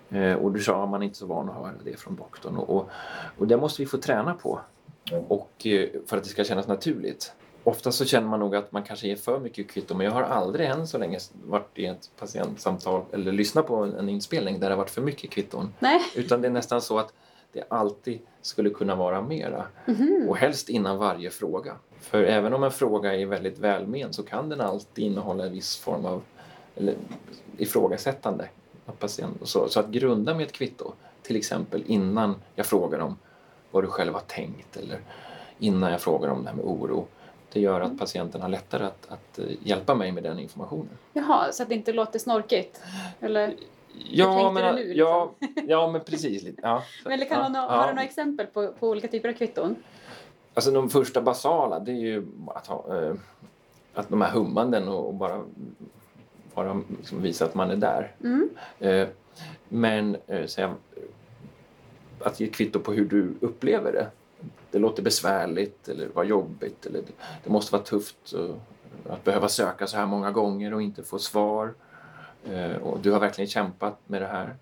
Eh, 0.09 0.33
och 0.33 0.51
du 0.51 0.59
sa 0.59 0.83
att 0.83 0.89
man 0.89 1.01
är 1.01 1.05
inte 1.05 1.17
så 1.17 1.25
van 1.25 1.49
att 1.49 1.55
höra 1.55 1.71
det 1.83 1.99
från 1.99 2.15
doktorn. 2.15 2.57
Och, 2.57 2.69
och, 2.69 2.89
och 3.37 3.47
det 3.47 3.57
måste 3.57 3.81
vi 3.81 3.85
få 3.85 3.97
träna 3.97 4.33
på. 4.33 4.59
Och, 5.27 5.67
eh, 5.67 5.89
för 6.05 6.17
att 6.17 6.23
det 6.23 6.29
ska 6.29 6.43
kännas 6.43 6.67
naturligt. 6.67 7.33
Ofta 7.69 7.91
så 7.91 8.05
känner 8.05 8.27
man 8.27 8.39
nog 8.39 8.55
att 8.55 8.71
man 8.71 8.83
kanske 8.83 9.07
ger 9.07 9.15
för 9.15 9.39
mycket 9.39 9.71
kvitton 9.71 9.97
men 9.97 10.05
jag 10.05 10.13
har 10.13 10.23
aldrig 10.23 10.67
än 10.67 10.87
så 10.87 10.97
länge 10.97 11.19
varit 11.43 11.69
i 11.75 11.85
ett 11.85 12.09
patientsamtal 12.19 13.05
eller 13.11 13.31
lyssnat 13.31 13.67
på 13.67 13.75
en, 13.75 14.09
inspelning 14.09 14.59
där 14.59 14.69
det 14.69 14.75
har 14.75 14.77
varit 14.77 14.89
för 14.89 15.01
mycket 15.01 15.29
kvitton. 15.29 15.73
Nej. 15.79 16.01
Utan 16.15 16.41
det 16.41 16.47
är 16.47 16.51
nästan 16.51 16.81
så 16.81 16.99
att 16.99 17.13
det 17.51 17.63
alltid 17.67 18.19
skulle 18.41 18.69
kunna 18.69 18.95
vara 18.95 19.21
mera. 19.21 19.65
Mhm. 19.85 20.25
Och 20.29 20.37
helst 20.37 20.69
innan 20.69 20.97
varje 20.97 21.29
fråga. 21.29 21.75
För 21.99 22.23
även 22.23 22.53
om 22.53 22.63
en 22.63 22.71
fråga 22.71 23.15
är 23.15 23.25
väldigt 23.25 23.59
välment 23.59 24.15
så 24.15 24.23
kan 24.23 24.49
den 24.49 24.61
alltid 24.61 25.05
innehålla 25.05 25.45
en 25.45 25.51
viss 25.51 25.77
form 25.77 26.05
av 26.05 26.21
eller, 26.75 26.95
ifrågasättande. 27.57 28.49
Så, 29.41 29.69
så 29.69 29.79
att 29.79 29.89
grunda 29.89 30.33
med 30.33 30.45
ett 30.45 30.53
kvitto, 30.53 30.93
till 31.21 31.35
exempel 31.35 31.83
innan 31.87 32.35
jag 32.55 32.65
frågar 32.65 32.99
om 32.99 33.17
vad 33.71 33.83
du 33.83 33.87
själv 33.87 34.13
har 34.13 34.21
tänkt 34.27 34.77
eller 34.77 34.99
innan 35.59 35.91
jag 35.91 36.01
frågar 36.01 36.29
om 36.29 36.43
det 36.43 36.49
här 36.49 36.55
med 36.55 36.65
oro. 36.65 37.07
Det 37.53 37.59
gör 37.59 37.81
att 37.81 37.97
patienten 37.99 38.41
har 38.41 38.49
lättare 38.49 38.85
att, 38.85 39.07
att 39.11 39.39
eh, 39.39 39.45
hjälpa 39.63 39.95
mig 39.95 40.11
med 40.11 40.23
den 40.23 40.39
informationen. 40.39 40.89
Jaha, 41.13 41.51
så 41.51 41.63
att 41.63 41.69
det 41.69 41.75
inte 41.75 41.93
låter 41.93 42.19
snorkigt? 42.19 42.81
Eller, 43.19 43.53
Ja, 44.11 44.51
men, 44.51 44.75
nu, 44.75 44.83
liksom? 44.93 45.29
ja, 45.67 45.91
men 45.91 46.01
precis. 46.01 46.43
lite. 46.43 46.61
Ja, 46.63 46.83
så- 47.03 47.09
eller 47.09 47.25
kan 47.25 47.37
ja, 47.43 47.49
du, 47.49 47.55
ha- 47.59 47.65
ja. 47.75 47.81
har 47.81 47.87
du 47.87 47.93
några 47.93 48.03
exempel 48.05 48.45
på, 48.45 48.71
på 48.79 48.89
olika 48.89 49.07
typer 49.07 49.29
av 49.29 49.33
kvitton? 49.33 49.75
Alltså 50.53 50.71
de 50.71 50.89
första 50.89 51.21
basala, 51.21 51.79
det 51.79 51.91
är 51.91 51.95
ju 51.95 52.25
att, 52.47 52.67
ha, 52.67 53.01
eh, 53.01 53.13
att 53.93 54.09
de 54.09 54.21
här 54.21 54.31
hummanden 54.31 54.87
och, 54.87 55.07
och 55.07 55.13
bara, 55.13 55.41
bara 56.53 56.81
liksom 56.97 57.21
visa 57.21 57.45
att 57.45 57.55
man 57.55 57.71
är 57.71 57.75
där. 57.75 58.15
Mm. 58.23 58.49
Eh, 58.79 59.07
men 59.69 60.17
eh, 60.27 60.45
säga, 60.45 60.75
att 62.23 62.39
ge 62.39 62.47
kvitto 62.47 62.79
på 62.79 62.91
hur 62.93 63.05
du 63.05 63.33
upplever 63.41 63.91
det. 63.91 64.07
Det 64.71 64.79
låter 64.79 65.03
besvärligt 65.03 65.87
eller 65.89 66.07
var 66.07 66.23
jobbigt 66.23 66.85
eller 66.85 67.01
det, 67.43 67.49
måste 67.49 67.71
vara 67.73 67.83
tufft 67.83 68.33
att 69.09 69.23
behöva 69.23 69.47
söka 69.49 69.87
så 69.87 69.97
här 69.97 70.05
många 70.05 70.31
gånger 70.31 70.73
och 70.73 70.81
inte 70.81 71.03
få 71.03 71.19
svar. 71.19 71.73
Eh, 72.45 72.75
och 72.75 72.99
du 72.99 73.11
har 73.11 73.19
verkligen 73.19 73.47
kämpat 73.49 73.99
med 74.07 74.21
det 74.21 74.27
här. 74.27 74.55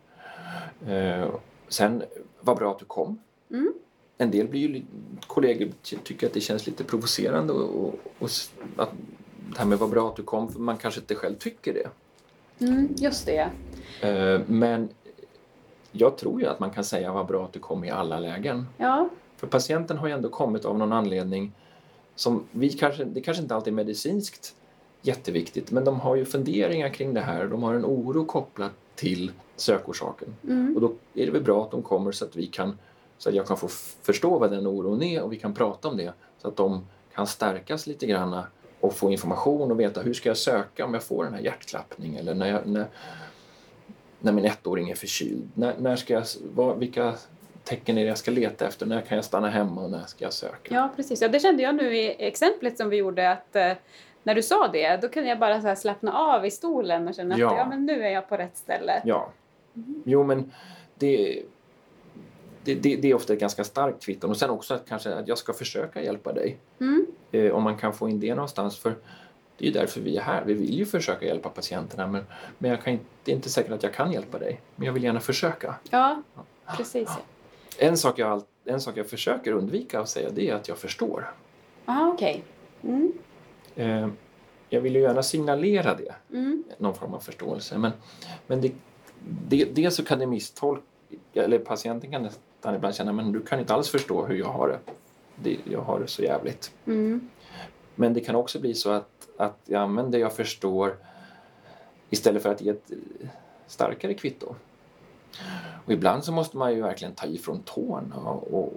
Eh, 0.88 1.30
sen, 1.68 2.04
vad 2.42 2.58
bra 2.58 2.72
att 2.72 2.80
du 2.80 2.86
kom. 2.86 3.20
Mm. 3.52 3.74
En 4.18 4.32
del 4.32 4.48
blir 4.48 4.70
ju, 4.70 4.84
kollegor 5.28 5.70
ty- 5.82 5.98
tycker 6.04 6.28
att 6.28 6.34
det 6.34 6.42
känns 6.42 6.68
lite 6.68 6.84
provocerande 6.84 7.54
och, 7.54 7.96
och, 8.20 8.30
att 8.78 8.92
det 9.54 9.58
här 9.60 9.66
med 9.66 9.80
vad 9.80 9.90
bra 9.90 10.10
att 10.10 10.16
du 10.16 10.24
kom, 10.24 10.52
för 10.52 10.60
man 10.60 10.78
kanske 10.78 11.00
inte 11.00 11.16
själv 11.16 11.36
tycker 11.36 11.74
det. 11.74 11.90
Mm, 12.66 12.88
just 12.98 13.26
det. 13.26 13.50
Eh, 14.02 14.42
Men 14.48 14.90
jag 15.92 16.18
tror 16.18 16.42
ju 16.42 16.48
att 16.48 16.60
man 16.60 16.72
kan 16.72 16.84
säga 16.84 17.12
vad 17.14 17.26
bra 17.28 17.46
att 17.46 17.54
du 17.54 17.60
kom 17.60 17.84
i 17.84 17.90
alla 17.90 18.20
lägen. 18.20 18.66
Ja. 18.78 19.10
För 19.38 19.48
patienten 19.48 19.98
har 19.98 20.08
ju 20.08 20.14
ändå 20.14 20.30
kommit 20.30 20.66
av 20.66 20.78
någon 20.78 20.94
anledning 20.94 21.52
som 22.16 22.44
vi 22.52 22.70
kanske, 22.70 23.04
det 23.04 23.22
kanske 23.22 23.44
inte 23.44 23.56
alltid 23.56 23.74
är 23.74 23.76
medicinskt 23.76 24.56
jätteviktigt, 25.02 25.72
men 25.72 25.86
de 25.86 26.00
har 26.00 26.16
ju 26.16 26.26
funderingar 26.26 26.90
kring 26.90 27.14
det 27.14 27.22
här. 27.22 27.48
De 27.48 27.64
har 27.64 27.74
en 27.74 27.86
oro 27.86 28.26
kopplat 28.26 28.72
till 28.96 29.32
sökorsaken. 29.56 30.36
Mm. 30.44 30.76
Och 30.76 30.82
då 30.82 30.94
är 31.14 31.26
det 31.26 31.32
väl 31.32 31.44
bra 31.44 31.64
att 31.64 31.72
de 31.72 31.82
kommer 31.82 32.12
så 32.12 32.26
att 32.26 32.36
vi 32.36 32.48
kan 32.48 32.78
så 33.18 33.30
att 33.30 33.36
jag 33.36 33.48
kan 33.48 33.58
få 33.58 33.68
förstå 34.02 34.40
vad 34.40 34.52
den 34.52 34.68
oron 34.68 35.04
är 35.04 35.22
och 35.22 35.34
vi 35.34 35.40
kan 35.40 35.54
prata 35.54 35.88
om 35.88 35.98
det 35.98 36.14
så 36.38 36.48
att 36.48 36.56
de 36.56 36.86
kan 37.14 37.28
stärkas 37.28 37.88
lite 37.88 38.06
grann 38.06 38.42
och 38.80 38.94
få 38.94 39.12
information 39.12 39.72
och 39.72 39.80
veta 39.80 40.02
hur 40.02 40.14
ska 40.14 40.30
jag 40.30 40.38
söka 40.38 40.86
om 40.86 40.94
jag 40.94 41.04
får 41.04 41.24
den 41.24 41.34
här 41.34 41.42
hjärtklappningen 41.42 42.20
eller 42.20 42.34
när, 42.34 42.48
jag, 42.48 42.68
när, 42.68 42.88
när 44.20 44.32
min 44.32 44.46
ettåring 44.46 44.90
är 44.90 44.96
förkyld. 44.96 45.50
När, 45.54 45.76
när 45.80 45.96
ska 45.96 46.14
jag, 46.14 46.24
vad, 46.56 46.80
vilka 46.80 47.14
tecken 47.68 47.98
är 47.98 48.02
det 48.02 48.08
jag 48.08 48.18
ska 48.18 48.32
leta 48.32 48.68
efter? 48.68 48.86
När 48.86 49.02
kan 49.02 49.16
jag 49.16 49.26
stanna 49.26 49.50
hemma 49.50 49.84
och 49.84 49.92
när 49.92 50.06
ska 50.06 50.24
jag 50.26 50.34
söka? 50.34 50.76
Ja, 50.76 50.90
precis. 50.96 51.22
Ja, 51.22 51.28
det 51.28 51.40
kände 51.40 51.64
jag 51.64 51.76
nu 51.76 51.98
i 51.98 52.28
exemplet 52.28 52.78
som 52.78 52.90
vi 52.90 52.98
gjorde 52.98 53.32
att 53.32 53.56
eh, 53.56 53.72
när 54.24 54.36
du 54.36 54.44
sa 54.44 54.68
det, 54.68 54.98
då 55.02 55.10
kunde 55.10 55.30
jag 55.30 55.40
bara 55.40 55.76
slappna 55.76 56.14
av 56.14 56.46
i 56.46 56.52
stolen 56.52 57.08
och 57.08 57.16
känna 57.16 57.38
Ja. 57.38 57.52
att 57.52 57.58
ja, 57.58 57.66
men 57.66 57.86
nu 57.86 58.04
är 58.04 58.10
jag 58.10 58.30
på 58.30 58.38
rätt 58.38 58.58
ställe. 58.58 59.02
Ja. 59.06 59.30
Jo, 60.06 60.24
men 60.24 60.52
det, 60.96 61.44
det, 62.64 62.76
det, 62.76 62.96
det 62.96 63.08
är 63.08 63.14
ofta 63.14 63.34
ett 63.34 63.40
ganska 63.40 63.64
starkt 63.64 64.06
kvitton. 64.06 64.30
Och 64.30 64.38
sen 64.38 64.50
också 64.50 64.74
att 64.74 64.90
kanske 64.90 65.14
att 65.14 65.28
jag 65.28 65.38
ska 65.38 65.54
försöka 65.54 66.02
hjälpa 66.02 66.34
dig. 66.34 66.58
Mm. 66.80 67.06
Eh, 67.32 67.52
om 67.52 67.64
man 67.64 67.78
kan 67.78 67.94
få 67.94 68.10
in 68.10 68.20
det 68.20 68.36
någonstans. 68.36 68.78
För 68.80 68.90
det 69.58 69.66
är 69.66 69.68
ju 69.68 69.74
därför 69.74 70.02
vi 70.02 70.18
är 70.18 70.22
här. 70.22 70.44
Vi 70.46 70.54
vill 70.54 70.74
ju 70.74 70.86
försöka 70.86 71.26
hjälpa 71.26 71.50
patienterna. 71.50 72.08
Men, 72.08 72.24
men 72.58 72.72
jag 72.72 72.84
kan 72.84 72.94
inte, 72.94 73.06
det 73.24 73.32
är 73.32 73.36
inte 73.36 73.50
säkert 73.50 73.72
att 73.72 73.84
jag 73.84 73.94
kan 73.94 74.12
hjälpa 74.12 74.40
dig. 74.40 74.62
Men 74.76 74.86
jag 74.86 74.94
vill 74.94 75.04
gärna 75.04 75.20
försöka. 75.20 75.76
Ja, 75.90 76.22
precis. 76.78 77.10
En 77.78 77.98
sak 77.98 78.20
jag, 78.20 78.44
en 78.66 78.82
sak 78.82 78.98
jag 78.98 79.10
försöker 79.10 79.52
undvika 79.52 80.00
att 80.00 80.10
säga 80.10 80.30
det 80.30 80.50
är 80.50 80.56
att 80.56 80.68
jag 80.68 80.78
förstår. 80.78 81.34
Ja, 81.86 82.12
okej. 82.14 82.44
Mm. 82.84 83.14
Eh, 83.76 84.08
jag 84.70 84.82
vill 84.82 84.96
ju 84.96 85.02
gärna 85.02 85.24
signalera 85.24 85.96
det. 85.96 86.16
Mm. 86.38 86.64
någon 86.78 86.96
form 86.96 87.14
av 87.14 87.20
förståelse. 87.20 87.78
Men, 87.78 87.92
men 88.48 88.62
det, 88.62 88.72
det, 89.48 89.66
dels 89.66 89.96
så 89.96 90.06
kan 90.06 90.20
det 90.20 90.28
misstolka, 90.28 90.84
eller 91.34 91.60
patienten 91.60 92.12
kan 92.12 92.24
nästan 92.24 92.76
ibland 92.76 92.96
känna 92.96 93.14
men 93.14 93.32
du 93.32 93.42
kan 93.42 93.60
inte 93.60 93.74
alls 93.74 93.90
förstå 93.90 94.26
hur 94.26 94.36
jag 94.36 94.48
har 94.48 94.68
det. 94.68 94.80
det 95.36 95.58
jag 95.72 95.82
har 95.82 96.00
det 96.00 96.08
så 96.08 96.24
jävligt. 96.24 96.72
Mm. 96.86 97.30
Men 97.96 98.14
det 98.14 98.20
kan 98.20 98.36
också 98.36 98.60
bli 98.60 98.74
så 98.74 98.90
att, 98.90 99.28
att 99.38 99.60
jag 99.66 99.82
använder 99.82 100.12
det 100.12 100.20
jag 100.20 100.34
förstår 100.34 100.98
istället 102.10 102.44
för 102.44 102.50
att 102.50 102.62
ge 102.62 102.70
ett 102.70 102.92
starkare 103.68 104.14
kvitto. 104.14 104.56
Och 105.86 105.94
ibland 105.94 106.24
så 106.24 106.32
måste 106.32 106.58
man 106.58 106.74
ju 106.74 106.82
verkligen 106.82 107.14
ta 107.14 107.28
ifrån 107.28 107.62
tårna 107.66 108.16
och, 108.16 108.54
och 108.54 108.74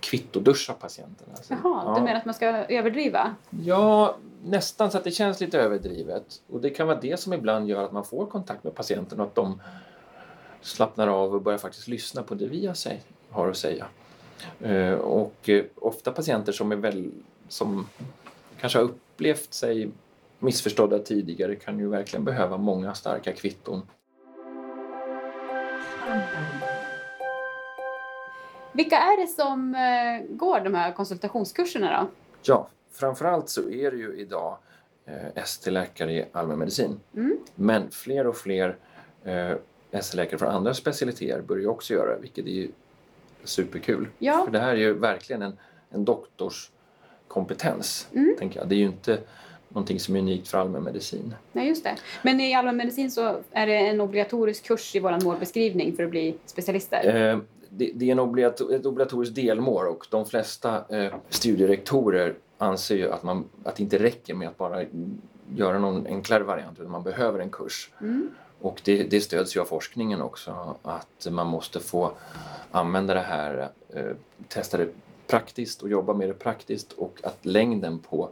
kvittoduscha 0.00 0.72
patienten. 0.72 1.26
Alltså, 1.30 1.54
Jaha, 1.54 1.82
ja. 1.86 1.94
du 1.96 2.02
menar 2.04 2.18
att 2.18 2.24
man 2.24 2.34
ska 2.34 2.46
överdriva? 2.46 3.34
Ja, 3.64 4.16
nästan 4.44 4.90
så 4.90 4.98
att 4.98 5.04
det 5.04 5.10
känns 5.10 5.40
lite 5.40 5.58
överdrivet. 5.58 6.42
Och 6.50 6.60
det 6.60 6.70
kan 6.70 6.86
vara 6.86 7.00
det 7.00 7.20
som 7.20 7.32
ibland 7.32 7.68
gör 7.68 7.84
att 7.84 7.92
man 7.92 8.04
får 8.04 8.26
kontakt 8.26 8.64
med 8.64 8.74
patienten 8.74 9.20
och 9.20 9.26
att 9.26 9.34
de 9.34 9.60
slappnar 10.60 11.08
av 11.08 11.34
och 11.34 11.42
börjar 11.42 11.58
faktiskt 11.58 11.88
lyssna 11.88 12.22
på 12.22 12.34
det 12.34 12.46
vi 12.46 12.72
har 13.30 13.48
att 13.48 13.56
säga. 13.56 13.86
Eh, 14.60 14.92
och 14.92 15.48
eh, 15.48 15.64
ofta 15.74 16.12
patienter 16.12 16.52
som 16.52 16.72
är 16.72 16.76
väl, 16.76 17.10
som 17.48 17.86
kanske 18.60 18.78
har 18.78 18.84
upplevt 18.84 19.54
sig 19.54 19.90
missförstådda 20.38 20.98
tidigare 20.98 21.56
kan 21.56 21.78
ju 21.78 21.88
verkligen 21.88 22.24
behöva 22.24 22.56
många 22.56 22.94
starka 22.94 23.32
kvitton. 23.32 23.82
Vilka 28.74 28.96
är 28.96 29.20
det 29.20 29.26
som 29.26 29.74
eh, 29.74 30.36
går 30.36 30.60
de 30.60 30.74
här 30.74 30.92
konsultationskurserna 30.92 32.00
då? 32.00 32.08
Ja, 32.42 32.68
framförallt 32.92 33.48
så 33.48 33.70
är 33.70 33.90
det 33.90 33.96
ju 33.96 34.16
idag 34.18 34.56
eh, 35.06 35.42
ST-läkare 35.42 36.12
i 36.12 36.24
allmänmedicin. 36.32 37.00
Mm. 37.16 37.38
Men 37.54 37.90
fler 37.90 38.26
och 38.26 38.36
fler 38.36 38.76
eh, 39.24 39.52
ST-läkare 39.92 40.38
från 40.38 40.48
andra 40.48 40.74
specialiteter 40.74 41.40
börjar 41.40 41.68
också 41.68 41.94
göra 41.94 42.14
det, 42.14 42.20
vilket 42.20 42.46
är 42.46 42.68
superkul. 43.44 44.08
Ja. 44.18 44.44
För 44.44 44.52
det 44.52 44.58
här 44.58 44.72
är 44.72 44.76
ju 44.76 44.92
verkligen 44.92 45.42
en, 45.42 45.58
en 45.90 46.04
doktorskompetens. 46.04 48.08
Mm. 48.12 48.36
Tänker 48.38 48.60
jag. 48.60 48.68
Det 48.68 48.74
är 48.74 48.78
ju 48.78 48.86
inte 48.86 49.18
någonting 49.68 50.00
som 50.00 50.16
är 50.16 50.20
unikt 50.20 50.48
för 50.48 50.58
allmänmedicin. 50.58 51.34
Nej, 51.52 51.68
just 51.68 51.84
det. 51.84 51.96
Men 52.22 52.40
i 52.40 52.54
allmänmedicin 52.54 53.10
så 53.10 53.36
är 53.52 53.66
det 53.66 53.76
en 53.76 54.00
obligatorisk 54.00 54.64
kurs 54.64 54.96
i 54.96 55.00
vår 55.00 55.24
målbeskrivning 55.24 55.96
för 55.96 56.04
att 56.04 56.10
bli 56.10 56.34
specialister. 56.46 57.32
Eh, 57.32 57.38
det, 57.76 57.90
det 57.94 58.08
är 58.08 58.12
en 58.12 58.18
obligator, 58.18 58.74
ett 58.74 58.86
obligatoriskt 58.86 59.34
delmål 59.34 59.86
och 59.86 60.06
de 60.10 60.26
flesta 60.26 60.84
eh, 60.88 61.14
studierektorer 61.28 62.34
anser 62.58 62.96
ju 62.96 63.10
att, 63.10 63.22
man, 63.22 63.44
att 63.64 63.76
det 63.76 63.82
inte 63.82 63.98
räcker 63.98 64.34
med 64.34 64.48
att 64.48 64.58
bara 64.58 64.84
göra 65.54 65.78
någon 65.78 66.06
enklare 66.06 66.44
variant 66.44 66.78
utan 66.78 66.92
man 66.92 67.02
behöver 67.02 67.38
en 67.38 67.50
kurs. 67.50 67.90
Mm. 68.00 68.30
Och 68.60 68.80
det, 68.84 69.02
det 69.02 69.20
stöds 69.20 69.56
ju 69.56 69.60
av 69.60 69.64
forskningen 69.64 70.22
också 70.22 70.76
att 70.82 71.26
man 71.30 71.46
måste 71.46 71.80
få 71.80 72.12
använda 72.70 73.14
det 73.14 73.20
här, 73.20 73.68
eh, 73.88 74.04
testa 74.48 74.78
det 74.78 74.88
praktiskt 75.26 75.82
och 75.82 75.88
jobba 75.88 76.14
med 76.14 76.28
det 76.28 76.34
praktiskt 76.34 76.92
och 76.92 77.20
att 77.22 77.46
längden 77.46 77.98
på 77.98 78.30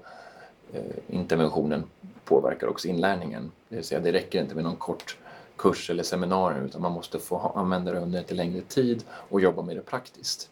eh, 0.73 0.83
interventionen 1.07 1.85
påverkar 2.25 2.67
också 2.67 2.89
inlärningen. 2.89 3.51
Det 3.69 3.77
vill 3.77 3.85
säga 3.85 4.01
det 4.01 4.13
räcker 4.13 4.43
inte 4.43 4.55
med 4.55 4.65
någon 4.65 4.77
kort 4.77 5.17
kurs 5.63 5.91
eller 5.91 6.03
seminarium 6.03 6.65
utan 6.65 6.83
man 6.83 6.93
måste 6.93 7.19
få 7.19 7.53
använda 7.55 7.93
det 7.93 7.99
under 8.01 8.19
lite 8.19 8.35
längre 8.35 8.61
tid 8.61 9.05
och 9.11 9.41
jobba 9.41 9.63
med 9.63 9.77
det 9.77 9.83
praktiskt. 9.83 10.51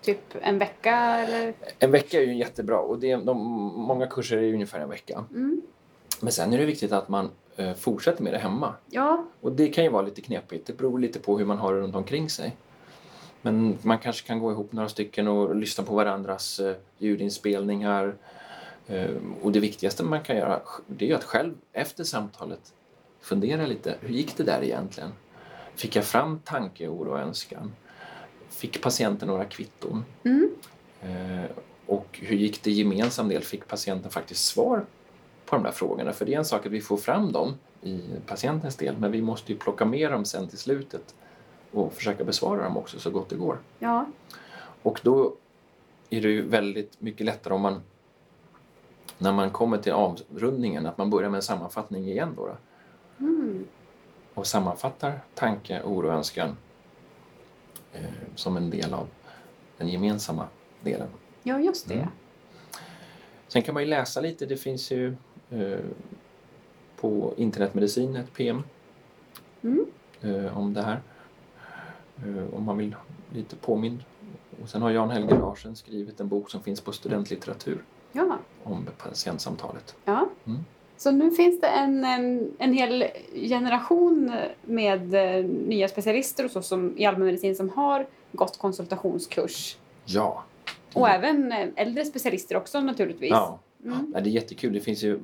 Typ 0.00 0.20
en 0.40 0.58
vecka 0.58 0.96
eller? 0.96 1.54
En 1.78 1.90
vecka 1.90 2.22
är 2.22 2.26
ju 2.26 2.34
jättebra 2.34 2.78
och 2.78 2.98
det, 2.98 3.16
de, 3.16 3.38
många 3.76 4.06
kurser 4.06 4.36
är 4.36 4.42
ju 4.42 4.54
ungefär 4.54 4.80
en 4.80 4.88
vecka. 4.88 5.24
Mm. 5.34 5.62
Men 6.20 6.32
sen 6.32 6.52
är 6.52 6.58
det 6.58 6.64
viktigt 6.64 6.92
att 6.92 7.08
man 7.08 7.30
eh, 7.56 7.74
fortsätter 7.74 8.22
med 8.22 8.32
det 8.32 8.38
hemma. 8.38 8.74
Ja, 8.90 9.24
Och 9.40 9.52
det 9.52 9.68
kan 9.68 9.84
ju 9.84 9.90
vara 9.90 10.02
lite 10.02 10.20
knepigt. 10.20 10.66
Det 10.66 10.76
beror 10.76 10.98
lite 10.98 11.18
på 11.18 11.38
hur 11.38 11.44
man 11.44 11.58
har 11.58 11.74
det 11.74 11.80
runt 11.80 11.94
omkring 11.94 12.30
sig. 12.30 12.56
Men 13.42 13.78
man 13.82 13.98
kanske 13.98 14.26
kan 14.26 14.38
gå 14.38 14.52
ihop 14.52 14.72
några 14.72 14.88
stycken 14.88 15.28
och 15.28 15.56
lyssna 15.56 15.84
på 15.84 15.94
varandras 15.94 16.60
eh, 16.60 16.76
ljudinspelningar. 16.98 18.14
Eh, 18.86 19.10
och 19.42 19.52
det 19.52 19.60
viktigaste 19.60 20.02
man 20.02 20.22
kan 20.22 20.36
göra 20.36 20.60
det 20.86 21.10
är 21.10 21.14
att 21.14 21.24
själv 21.24 21.54
efter 21.72 22.04
samtalet 22.04 22.72
fundera 23.28 23.66
lite. 23.66 23.96
Hur 24.00 24.08
gick 24.08 24.36
det 24.36 24.42
där 24.44 24.62
egentligen? 24.62 25.12
Fick 25.74 25.96
jag 25.96 26.04
fram 26.04 26.38
tanke, 26.38 26.88
oro 26.88 27.10
och 27.10 27.18
önskan? 27.18 27.72
Fick 28.48 28.82
patienten 28.82 29.28
några 29.28 29.44
kvitton? 29.44 30.04
Mm. 30.24 30.50
Eh, 31.02 31.50
och 31.86 32.18
hur 32.22 32.36
gick 32.36 32.62
det 32.62 32.70
i 32.70 32.72
gemensam 32.72 33.28
del? 33.28 33.42
Fick 33.42 33.68
patienten 33.68 34.10
faktiskt 34.10 34.44
svar 34.44 34.84
på 35.46 35.56
de 35.56 35.62
där 35.64 35.70
frågorna? 35.70 36.12
För 36.12 36.24
det 36.24 36.34
är 36.34 36.38
en 36.38 36.44
sak 36.44 36.66
att 36.66 36.72
vi 36.72 36.80
får 36.80 36.96
fram 36.96 37.32
dem 37.32 37.54
i 37.82 38.00
patientens 38.26 38.76
del, 38.76 38.96
men 38.98 39.12
vi 39.12 39.22
måste 39.22 39.52
ju 39.52 39.58
plocka 39.58 39.84
med 39.84 40.12
dem 40.12 40.24
sen 40.24 40.48
till 40.48 40.58
slutet 40.58 41.14
och 41.70 41.92
försöka 41.92 42.24
besvara 42.24 42.64
dem 42.64 42.76
också 42.76 42.98
så 42.98 43.10
gott 43.10 43.28
det 43.28 43.36
går. 43.36 43.58
ja, 43.78 44.06
Och 44.82 45.00
då 45.02 45.34
är 46.10 46.20
det 46.22 46.28
ju 46.28 46.48
väldigt 46.48 47.00
mycket 47.00 47.26
lättare 47.26 47.54
om 47.54 47.60
man 47.60 47.82
när 49.18 49.32
man 49.32 49.50
kommer 49.50 49.78
till 49.78 49.92
avrundningen 49.92 50.86
att 50.86 50.98
man 50.98 51.10
börjar 51.10 51.30
med 51.30 51.38
en 51.38 51.42
sammanfattning 51.42 52.04
igen 52.04 52.32
då, 52.36 52.46
då. 52.46 52.56
Och 54.38 54.46
sammanfattar 54.46 55.20
tanke, 55.34 55.82
oro 55.82 56.06
och 56.08 56.14
önskan 56.14 56.56
eh, 57.92 58.02
som 58.34 58.56
en 58.56 58.70
del 58.70 58.94
av 58.94 59.08
den 59.76 59.88
gemensamma 59.88 60.46
delen. 60.80 61.08
ja 61.42 61.58
just 61.60 61.88
det. 61.88 61.94
Mm. 61.94 62.08
Sen 63.48 63.62
kan 63.62 63.74
man 63.74 63.82
ju 63.82 63.88
läsa 63.88 64.20
lite. 64.20 64.46
Det 64.46 64.56
finns 64.56 64.90
ju 64.90 65.16
eh, 65.50 65.78
på 67.00 67.34
internetmedicin 67.36 68.16
ett 68.16 68.32
PM 68.34 68.62
Mm. 69.62 69.86
eh, 70.20 70.58
om 70.58 70.74
det 70.74 70.82
här. 70.82 71.00
Eh, 72.16 72.54
om 72.54 72.64
man 72.64 72.78
vill 72.78 72.96
lite 73.32 73.56
påmind. 73.56 74.04
Och 74.62 74.68
sen 74.68 74.82
har 74.82 74.90
Jan 74.90 75.10
Helge 75.10 75.38
Larsen 75.38 75.76
skrivit 75.76 76.20
en 76.20 76.28
bok 76.28 76.50
som 76.50 76.62
finns 76.62 76.80
på 76.80 76.92
studentlitteratur 76.92 77.84
Ja, 78.12 78.38
om 78.64 78.86
patientsamtalet. 78.98 79.96
ja. 80.04 80.28
Mm. 80.44 80.64
Så 80.98 81.10
nu 81.10 81.30
finns 81.30 81.60
det 81.60 81.66
en, 81.66 82.04
en, 82.04 82.50
en 82.58 82.72
hel 82.72 83.04
generation 83.34 84.32
med 84.64 85.14
eh, 85.14 85.44
nya 85.44 85.88
specialister 85.88 86.44
och 86.44 86.50
så 86.50 86.62
som, 86.62 86.94
i 86.98 87.06
allmänmedicin 87.06 87.56
som 87.56 87.68
har 87.70 88.06
gått 88.32 88.58
konsultationskurs. 88.58 89.76
Ja. 90.04 90.44
Och 90.94 91.08
även 91.08 91.52
eh, 91.52 91.68
äldre 91.76 92.04
specialister 92.04 92.56
också 92.56 92.80
naturligtvis. 92.80 93.30
Ja. 93.30 93.58
Mm. 93.84 94.12
Ja, 94.14 94.20
det 94.20 94.30
är 94.30 94.32
jättekul. 94.32 94.72
Det 94.72 94.80
finns 94.80 95.02
ju 95.02 95.20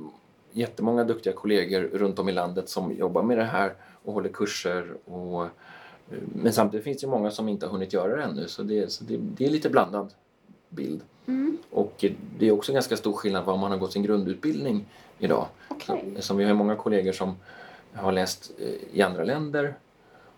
jättemånga 0.53 1.05
duktiga 1.05 1.33
kollegor 1.33 1.81
runt 1.81 2.19
om 2.19 2.29
i 2.29 2.33
landet 2.33 2.69
som 2.69 2.93
jobbar 2.93 3.23
med 3.23 3.39
det 3.39 3.45
här 3.45 3.73
och 4.05 4.15
håller 4.15 4.29
kurser. 4.29 4.95
Och, 5.05 5.45
eh, 5.45 5.51
men 6.35 6.53
samtidigt 6.53 6.85
finns 6.85 7.01
det 7.01 7.07
många 7.07 7.31
som 7.31 7.49
inte 7.49 7.67
har 7.67 7.73
hunnit 7.73 7.93
göra 7.93 8.17
det 8.17 8.23
ännu 8.23 8.49
så 8.49 8.63
det, 8.63 8.93
så 8.93 9.05
det, 9.05 9.17
det 9.17 9.47
är 9.47 9.51
lite 9.51 9.71
blandad 9.71 10.15
bild. 10.69 11.01
Mm. 11.27 11.59
Och 11.71 12.05
det 12.39 12.49
är 12.49 12.53
också 12.53 12.73
ganska 12.73 12.97
stor 12.97 13.13
skillnad 13.13 13.45
var 13.45 13.57
man 13.57 13.71
har 13.71 13.79
gått 13.79 13.93
sin 13.93 14.03
grundutbildning 14.03 14.85
idag. 15.19 15.47
Så, 15.87 15.99
som 16.19 16.37
vi 16.37 16.45
har 16.45 16.55
många 16.55 16.77
kollegor 16.77 17.13
som 17.13 17.37
har 17.95 18.13
läst 18.13 18.53
eh, 18.59 18.99
i 18.99 19.03
andra 19.03 19.25
länder 19.25 19.75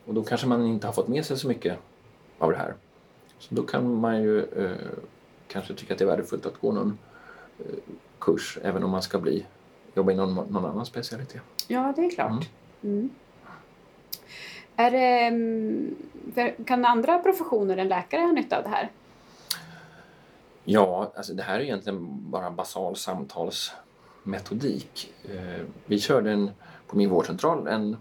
och 0.05 0.15
då 0.15 0.23
kanske 0.23 0.47
man 0.47 0.67
inte 0.67 0.87
har 0.87 0.95
fått 0.95 1.09
med 1.09 1.27
sig 1.27 1.39
så 1.39 1.49
mycket 1.49 1.79
av 2.39 2.51
det 2.51 2.57
här. 2.57 2.75
Så 3.39 3.55
då 3.55 3.63
kan 3.63 3.95
man 3.95 4.23
ju 4.23 4.41
eh, 4.41 4.77
kanske 5.49 5.75
tycka 5.75 5.93
att 5.93 5.99
det 5.99 6.05
är 6.05 6.09
värdefullt 6.09 6.47
att 6.47 6.61
gå 6.61 6.73
någon 6.73 6.99
eh, 7.59 7.75
kurs 8.19 8.59
även 8.63 8.85
om 8.85 8.91
man 8.91 9.03
ska 9.03 9.19
bli 9.19 9.47
jobba 9.95 10.13
inom 10.13 10.35
någon, 10.35 10.53
någon 10.53 10.65
annan 10.65 10.87
specialitet. 10.87 11.43
Ja, 11.69 11.93
det 11.97 12.07
är 12.07 12.11
klart. 12.11 12.49
Mm. 12.83 13.11
Är 14.77 14.91
det, 14.91 15.27
mm, 15.27 15.95
kan 16.67 16.85
andra 16.85 17.19
professioner 17.19 17.77
än 17.77 17.89
läkare 17.89 18.21
ha 18.21 18.33
nytta 18.33 18.57
av 18.57 18.63
det 18.63 18.69
här? 18.69 18.91
Ja, 20.65 21.13
alltså 21.17 21.35
det 21.35 21.43
här 21.43 21.59
är 21.61 21.63
egentligen 21.63 22.31
bara 22.31 22.51
basal 22.51 22.97
samtalsmetodik. 22.97 23.86
Eh, 25.25 25.65
vi 25.87 25.99
körde 26.01 26.31
en, 26.31 26.51
på 26.87 26.97
min 26.97 27.11
vårdcentral 27.11 27.67
en, 27.67 27.97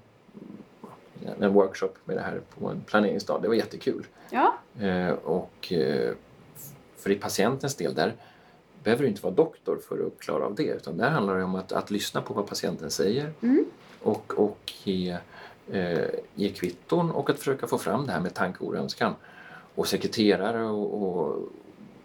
en 1.40 1.54
workshop 1.54 1.92
med 2.06 2.18
det 2.18 2.22
här 2.22 2.42
på 2.60 2.68
en 2.70 2.82
planeringsdag. 2.82 3.42
Det 3.42 3.48
var 3.48 3.56
jättekul. 3.56 4.06
Ja, 4.30 4.54
Eh, 4.80 5.10
och 5.10 5.74
eh, 5.74 6.14
för 6.98 7.10
i 7.12 7.16
patientens 7.16 7.76
del 7.76 7.94
där 7.94 8.14
behöver 8.84 9.04
du 9.04 9.10
inte 9.10 9.22
vara 9.22 9.34
doktor 9.34 9.80
för 9.88 10.06
att 10.08 10.20
klara 10.20 10.46
av 10.46 10.56
det 10.56 10.64
utan 10.64 10.98
där 10.98 11.10
handlar 11.10 11.38
det 11.38 11.44
om 11.44 11.56
att, 11.56 11.72
att 11.72 11.92
lyssna 11.92 12.22
på 12.22 12.34
vad 12.34 12.48
patienten 12.48 12.92
säger 12.92 13.34
Mm. 13.42 13.66
och, 14.04 14.34
och 14.38 14.74
ge, 14.84 15.18
eh, 15.72 16.00
ge 16.36 16.50
kvitton 16.50 17.12
och 17.12 17.30
att 17.30 17.40
försöka 17.40 17.68
få 17.68 17.78
fram 17.78 18.06
det 18.06 18.12
här 18.12 18.20
med 18.20 18.34
tanke 18.34 18.64
och 18.64 18.76
önskan. 18.76 19.14
Och 19.76 19.88
sekreterare 19.88 20.64
och, 20.64 21.04
och 21.04 21.38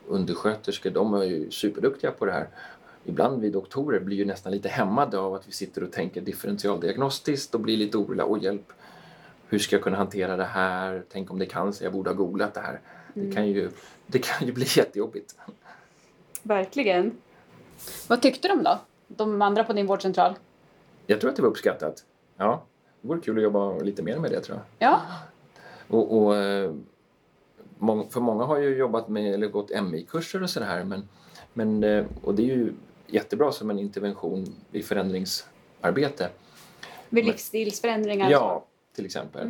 undersköterskor 0.08 0.90
de 0.90 1.14
är 1.14 1.22
ju 1.24 1.50
superduktiga 1.50 2.10
på 2.10 2.24
det 2.24 2.32
här. 2.32 2.48
Ibland 3.04 3.40
vi 3.40 3.50
doktorer 3.50 4.00
blir 4.00 4.16
ju 4.16 4.24
nästan 4.24 4.52
lite 4.52 4.68
hämmade 4.68 5.18
av 5.18 5.34
att 5.34 5.48
vi 5.48 5.52
sitter 5.52 5.84
och 5.84 5.92
tänker 5.92 6.20
differentialdiagnostiskt 6.20 7.54
och 7.54 7.60
blir 7.60 7.76
lite 7.76 7.98
oroliga. 7.98 8.24
Åh 8.24 8.42
hjälp, 8.42 8.72
hur 9.48 9.58
ska 9.58 9.76
jag 9.76 9.82
kunna 9.82 9.96
hantera 9.96 10.36
det 10.36 10.44
här? 10.44 11.02
Tänk 11.12 11.30
om 11.30 11.38
det 11.38 11.44
är 11.44 11.48
cancer, 11.48 11.84
jag 11.84 11.92
borde 11.92 12.10
ha 12.10 12.14
googlat 12.14 12.54
det 12.54 12.60
här. 12.60 12.80
Det, 13.14 13.32
kan 13.34 13.48
ju, 13.48 13.70
det 14.06 14.18
kan 14.18 14.46
ju 14.46 14.52
bli 14.52 14.64
jättejobbigt. 14.76 15.36
verkligen. 16.42 17.12
Vad 18.08 18.22
tyckte 18.22 18.48
de 18.48 18.62
då? 18.62 18.78
De 19.08 19.42
andra 19.42 19.64
på 19.64 19.72
din 19.72 19.86
vårdcentral? 19.86 20.34
Jag 21.06 21.20
tror 21.20 21.30
att 21.30 21.36
det 21.36 21.42
var 21.42 21.48
uppskattat. 21.48 22.04
Ja, 22.36 22.64
det 23.02 23.08
vore 23.08 23.20
kul 23.20 23.36
att 23.36 23.42
jobba 23.42 23.78
lite 23.78 24.02
mer 24.02 24.18
med 24.18 24.30
det 24.30 24.40
tror 24.40 24.58
jag. 24.58 24.88
Ja, 24.88 25.00
Och, 25.88 26.22
och, 26.22 26.36
eh, 26.36 26.72
för 28.10 28.20
många 28.20 28.44
har 28.44 28.58
ju 28.58 28.76
jobbat 28.76 29.08
med 29.08 29.34
eller 29.34 29.48
gått 29.48 29.70
MI-kurser 29.70 30.42
och 30.42 30.50
sådär 30.50 30.84
men, 30.84 31.08
men, 31.52 31.84
eh, 31.84 32.04
och 32.24 32.34
det 32.34 32.42
är 32.42 32.46
ju 32.56 32.72
jättebra 33.10 33.52
som 33.52 33.70
en 33.70 33.78
intervention 33.78 34.54
i 34.72 34.82
förändringsarbete. 34.82 36.28
vid 37.08 37.24
livsstilsförändringar? 37.24 38.30
Ja, 38.30 38.64
till 38.94 39.04
exempel. 39.06 39.42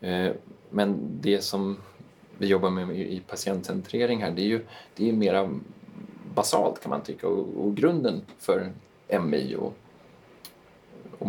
Mm. 0.00 0.26
Eh, 0.26 0.32
Men 0.70 0.96
det 1.20 1.40
som 1.44 1.76
vi 2.38 2.46
jobbar 2.46 2.70
med 2.70 2.96
i 2.98 3.20
patientcentrering 3.20 4.22
här 4.22 4.30
det 4.30 4.42
är 4.42 4.46
ju 4.46 4.64
det 4.96 5.08
är 5.08 5.12
mera 5.12 5.50
basalt 6.34 6.80
kan 6.80 6.90
man 6.90 7.00
tycka 7.02 7.28
och, 7.28 7.66
och 7.66 7.74
grunden 7.76 8.22
för 8.38 8.72
MI 9.22 9.56
och, 9.56 9.74
och 11.18 11.28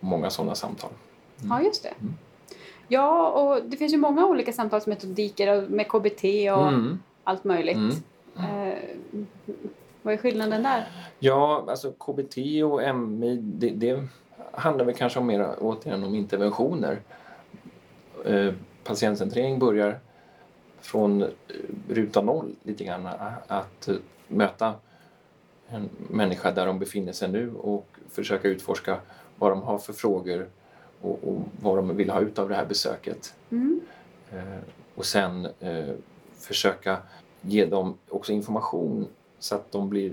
många 0.00 0.30
sådana 0.30 0.54
samtal. 0.54 0.90
Ja, 1.48 1.62
just 1.62 1.82
det. 1.82 1.94
Mm. 2.00 2.14
Ja, 2.88 3.28
och 3.30 3.62
det 3.64 3.76
finns 3.76 3.92
ju 3.92 3.96
många 3.96 4.26
olika 4.26 4.52
samtalsmetodiker 4.52 5.66
med 5.68 5.88
KBT 5.88 6.24
och 6.52 6.68
Mm. 6.68 6.98
allt 7.24 7.44
möjligt. 7.44 7.76
Eh, 10.00 10.04
vad 10.04 10.14
är 10.14 10.18
skillnaden 10.18 10.62
där? 10.62 10.88
Ja, 11.18 11.64
alltså 11.68 11.92
KBT 11.92 12.36
och 12.64 12.94
MI, 12.96 13.36
det, 13.36 13.70
det 13.70 14.04
handlar 14.52 14.84
väl 14.84 14.94
kanske 14.94 15.18
om 15.18 15.26
mer 15.26 15.54
återigen 15.60 16.04
om 16.04 16.14
interventioner. 16.14 17.00
Eh, 18.24 18.54
patientcentrering 18.84 19.58
börjar 19.58 19.98
från 20.80 21.22
eh, 21.22 21.28
ruta 21.88 22.22
noll 22.22 22.54
lite 22.62 22.84
grann. 22.84 23.06
a- 23.06 23.32
Att 23.46 23.88
eh, 23.88 23.96
möta 24.28 24.74
en 25.68 25.88
människa 26.10 26.50
där 26.52 26.66
de 26.66 26.78
befinner 26.78 27.12
sig 27.12 27.28
nu 27.28 27.54
och 27.54 27.86
försöka 28.10 28.48
utforska 28.48 28.96
vad 29.38 29.50
de 29.52 29.62
har 29.62 29.78
för 29.78 29.92
frågor 29.92 30.48
och, 31.00 31.18
och 31.24 31.40
vad 31.62 31.76
de 31.78 31.96
vill 31.96 32.10
ha 32.10 32.20
ut 32.20 32.38
av 32.38 32.48
det 32.48 32.54
här 32.54 32.66
besöket. 32.66 33.34
Mm. 33.50 33.80
Eh, 34.32 34.58
och 34.94 35.04
sen 35.04 35.46
eh, 35.60 35.88
försöka 36.38 36.98
ge 37.40 37.66
dem 37.66 37.94
också 38.08 38.32
information 38.32 39.06
så 39.40 39.54
att 39.54 39.72
de 39.72 39.88
blir, 39.88 40.12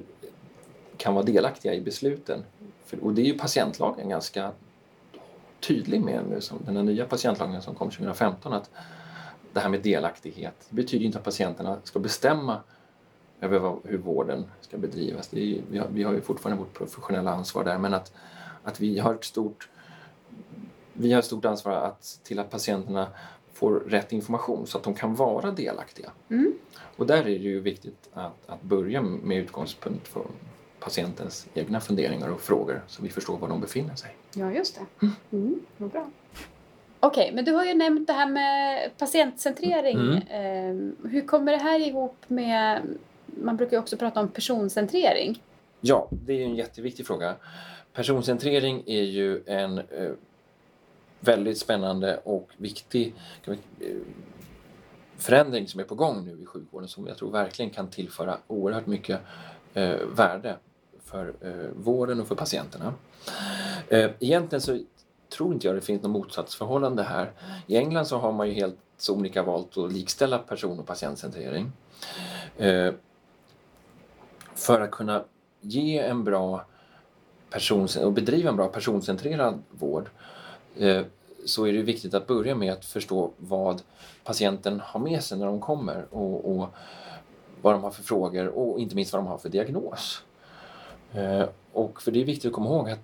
kan 0.98 1.14
vara 1.14 1.26
delaktiga 1.26 1.74
i 1.74 1.82
besluten. 1.82 2.44
För, 2.86 3.04
och 3.04 3.14
det 3.14 3.22
är 3.22 3.26
ju 3.26 3.38
patientlagen 3.38 4.10
ganska 4.10 4.52
tydlig 5.60 6.02
med 6.02 6.24
nu, 6.30 6.42
som 6.42 6.58
den 6.66 6.76
här 6.76 6.84
nya 6.84 7.06
patientlagen 7.06 7.62
som 7.62 7.76
kom 7.76 7.90
2015, 7.90 8.54
att 8.54 8.70
det 9.54 9.60
här 9.60 9.70
med 9.70 9.82
delaktighet 9.82 10.54
det 10.70 10.76
betyder 10.76 11.06
inte 11.06 11.18
att 11.18 11.24
patienterna 11.24 11.78
ska 11.84 12.00
bestämma 12.00 12.60
över 13.42 13.60
vad, 13.60 13.80
hur 13.84 13.98
vården 13.98 14.46
ska 14.62 14.78
bedrivas. 14.78 15.34
Är, 15.34 15.62
vi, 15.70 15.78
har, 15.78 15.88
vi 15.88 16.04
har 16.04 16.14
ju 16.14 16.22
fortfarande 16.22 16.64
vårt 16.64 16.74
professionella 16.74 17.32
ansvar 17.32 17.64
där 17.64 17.78
men 17.78 17.94
att, 17.94 18.14
att 18.64 18.80
vi 18.80 19.00
har 19.00 19.14
ett 19.14 19.24
stort 19.24 19.70
vi 20.94 21.12
har 21.12 21.20
ett 21.20 21.26
stort 21.26 21.46
ansvar 21.46 21.74
att, 21.74 22.20
till 22.24 22.40
att 22.40 22.50
patienterna 22.50 23.08
får 23.58 23.80
rätt 23.80 24.12
information 24.12 24.68
så 24.68 24.78
att 24.78 24.84
de 24.84 24.94
kan 24.94 25.16
vara 25.16 25.52
delaktiga. 25.52 26.12
Mm. 26.30 26.54
Och 26.96 27.08
där 27.08 27.18
är 27.18 27.24
det 27.24 27.32
ju 27.32 27.60
viktigt 27.60 28.10
att, 28.14 28.50
att 28.50 28.62
börja 28.62 29.02
med 29.02 29.38
utgångspunkt 29.38 30.08
från 30.08 30.32
patientens 30.80 31.48
egna 31.54 31.80
funderingar 31.80 32.30
och 32.30 32.42
frågor 32.42 32.82
så 32.88 33.04
vi 33.04 33.10
förstår 33.10 33.38
var 33.38 33.48
de 33.48 33.62
befinner 33.62 33.96
sig. 33.96 34.16
Ja, 34.34 34.52
just 34.52 34.80
det. 35.00 35.08
Mm, 35.38 35.60
vad 35.78 35.90
bra. 35.90 36.10
Okej, 37.00 37.24
okay, 37.24 37.36
men 37.36 37.46
du 37.46 37.52
har 37.52 37.66
ju 37.66 37.74
nämnt 37.74 38.08
det 38.08 38.14
här 38.14 38.30
med 38.30 38.92
patientcentrering. 38.98 39.98
Mm. 39.98 40.16
Eh, 40.16 41.10
hur 41.10 41.22
kommer 41.22 41.52
det 41.52 41.58
här 41.58 41.88
ihop 41.88 42.18
med... 42.28 42.82
Man 43.26 43.58
brukar 43.58 43.78
ju 43.78 43.80
också 43.80 43.98
prata 43.98 44.20
om 44.20 44.28
personcentrering. 44.28 45.44
Ja, 45.82 46.08
det 46.12 46.34
är 46.34 46.46
en 46.46 46.56
jätteviktig 46.56 47.08
fråga. 47.08 47.36
Personcentrering 47.94 48.84
är 48.86 49.04
ju 49.04 49.44
en 49.46 49.78
eh, 49.78 50.12
väldigt 51.28 51.58
spännande 51.58 52.20
och 52.24 52.50
viktig 52.58 53.16
eh, 53.46 53.56
förändring 55.18 55.68
som 55.68 55.80
är 55.80 55.84
på 55.84 55.96
gång 55.96 56.26
nu 56.26 56.42
i 56.42 56.46
sjukvården 56.46 56.88
som 56.88 57.08
jag 57.08 57.18
tror 57.18 57.32
verkligen 57.32 57.72
kan 57.72 57.88
tillföra 57.88 58.38
oerhört 58.48 58.86
mycket 58.86 59.20
eh, 59.74 59.96
värde 60.16 60.58
för 61.04 61.34
eh, 61.42 61.72
vården 61.76 62.22
och 62.22 62.28
för 62.28 62.36
patienterna. 62.36 62.94
Eh, 63.88 64.12
egentligen 64.20 64.62
så 64.62 64.80
tror 65.30 65.54
inte 65.54 65.68
jag 65.68 65.76
det 65.76 65.82
finns 65.82 66.04
något 66.04 66.12
motsatsförhållande 66.12 67.04
här. 67.04 67.32
I 67.68 67.78
England 67.78 68.06
så 68.06 68.18
har 68.18 68.32
man 68.32 68.48
ju 68.48 68.54
helt 68.54 68.78
sonika 68.98 69.44
valt 69.44 69.78
att 69.78 69.92
likställa 69.92 70.38
person 70.38 70.80
och 70.80 70.86
patientcentrering. 70.86 71.72
Eh, 72.58 72.94
för 74.56 74.82
att 74.82 74.92
kunna 74.92 75.24
ge 75.62 76.00
en 76.00 76.24
bra 76.24 76.66
person 77.50 77.88
och 78.04 78.14
bedriva 78.14 78.50
en 78.50 78.56
bra 78.56 78.68
personcentrerad 78.68 79.64
vård 79.70 80.10
eh, 80.78 81.02
så 81.48 81.68
är 81.68 81.74
det 81.74 81.82
viktigt 81.82 82.14
att 82.14 82.28
börja 82.28 82.56
med 82.56 82.74
att 82.74 82.86
förstå 82.86 83.32
vad 83.38 83.82
patienten 84.24 84.82
har 84.86 85.00
med 85.00 85.24
sig 85.24 85.38
när 85.38 85.46
de 85.46 85.62
kommer 85.62 86.06
och, 86.12 86.52
och 86.52 86.68
vad 87.62 87.74
de 87.74 87.84
har 87.84 87.92
för 87.92 88.04
frågor 88.04 88.48
och 88.48 88.80
inte 88.80 88.96
minst 88.96 89.14
vad 89.14 89.24
de 89.24 89.28
har 89.28 89.38
för 89.38 89.50
diagnos. 89.50 90.24
Eh, 91.14 91.46
och 91.74 92.02
för 92.02 92.12
det 92.12 92.22
är 92.22 92.26
viktigt 92.26 92.50
att 92.50 92.54
komma 92.54 92.70
ihåg 92.70 92.90
att 92.90 93.00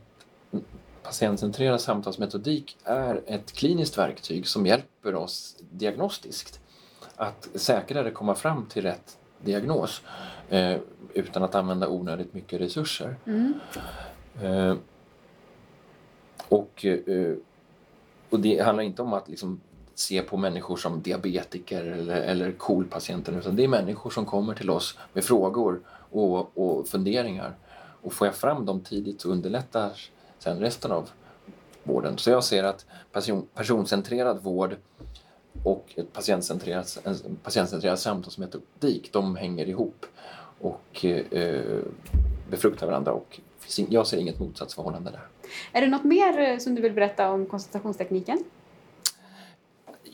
patientcentrerad 1.03 1.81
samtalsmetodik 1.81 2.77
är 2.83 3.21
ett 3.25 3.51
kliniskt 3.51 3.97
verktyg 3.97 4.47
som 4.47 4.65
hjälper 4.65 5.15
oss 5.15 5.55
diagnostiskt 5.71 6.59
att 7.15 7.49
säkrare 7.55 8.11
komma 8.11 8.35
fram 8.35 8.65
till 8.65 8.81
rätt 8.81 9.17
diagnos 9.41 10.01
eh, 10.49 10.77
utan 11.13 11.43
att 11.43 11.55
använda 11.55 11.87
onödigt 11.87 12.33
mycket 12.33 12.61
resurser. 12.61 13.15
Mm. 13.25 13.53
Eh, 14.41 14.75
och, 16.49 16.85
eh, 16.85 17.35
och 18.33 18.39
det 18.39 18.59
handlar 18.59 18.83
inte 18.83 19.01
om 19.01 19.13
att 19.13 19.29
liksom 19.29 19.61
se 19.95 20.21
på 20.21 20.37
människor 20.37 20.77
som 20.77 21.01
diabetiker 21.01 21.83
eller, 21.83 22.15
eller 22.15 22.51
KOL-patienter 22.51 23.37
utan 23.39 23.55
det 23.55 23.63
är 23.63 23.67
människor 23.67 24.09
som 24.09 24.25
kommer 24.25 24.53
till 24.53 24.69
oss 24.69 24.97
med 25.13 25.23
frågor 25.23 25.81
och, 26.11 26.57
och 26.57 26.87
funderingar. 26.87 27.55
Och 28.01 28.13
får 28.13 28.27
jag 28.27 28.35
fram 28.35 28.65
dem 28.65 28.81
tidigt 28.81 29.21
så 29.21 29.29
underlättar 29.29 29.91
sen 30.39 30.59
resten 30.59 30.91
av 30.91 31.09
vården. 31.83 32.17
Så 32.17 32.29
jag 32.29 32.43
ser 32.43 32.63
att 32.63 32.85
person, 33.11 33.47
personcentrerad 33.53 34.43
vård 34.43 34.75
och 35.63 35.93
ett 35.95 36.13
patientcentrerad, 36.13 36.85
en 37.83 37.97
samtalsmetodik, 37.97 39.09
de 39.13 39.35
hänger 39.35 39.69
ihop 39.69 40.05
och 40.59 41.05
eh, 41.05 41.79
befruktar 42.49 42.87
varandra 42.87 43.11
och 43.11 43.39
jag 43.89 44.07
ser 44.07 44.17
inget 44.17 44.39
motsatsförhållande 44.39 45.11
där. 45.11 45.32
Är 45.71 45.81
det 45.81 45.87
något 45.87 46.03
mer 46.03 46.39
eh, 46.39 46.57
som 46.57 46.75
du 46.75 46.81
vill 46.81 46.93
berätta 46.93 47.31
om 47.31 47.45
koncentrationstekniken? 47.45 48.43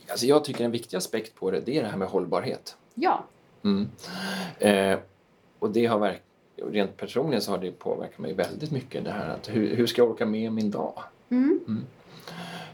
Alltså 0.10 0.26
jag 0.26 0.44
tycker 0.44 0.65
en 0.65 0.72
viktig 0.72 0.98
aspekt 0.98 1.36
på 1.36 1.52
det, 1.52 1.60
det 1.60 1.78
är 1.78 1.84
det 1.84 1.89
här 1.89 1.98
med 1.98 2.08
hållbarhet. 2.08 2.78
Ja. 2.94 3.26
Mm. 3.63 3.89
Eh, 4.60 5.00
och 5.60 5.72
det 5.72 5.86
har 5.86 6.00
verkligen 6.00 6.24
rent 6.72 6.98
personligen 6.98 7.42
så 7.42 7.52
har 7.52 7.58
det 7.58 7.72
påverkat 7.72 8.20
mig 8.20 8.34
väldigt 8.34 8.72
mycket 8.72 9.04
det 9.04 9.12
här 9.12 9.30
att 9.30 9.50
hur, 9.50 9.76
hur 9.76 9.88
ska 9.88 10.02
jag 10.02 10.12
orka 10.12 10.26
med 10.26 10.54
min 10.54 10.72
dag? 10.72 11.04
Mm. 11.30 11.60
Mm. 11.68 11.84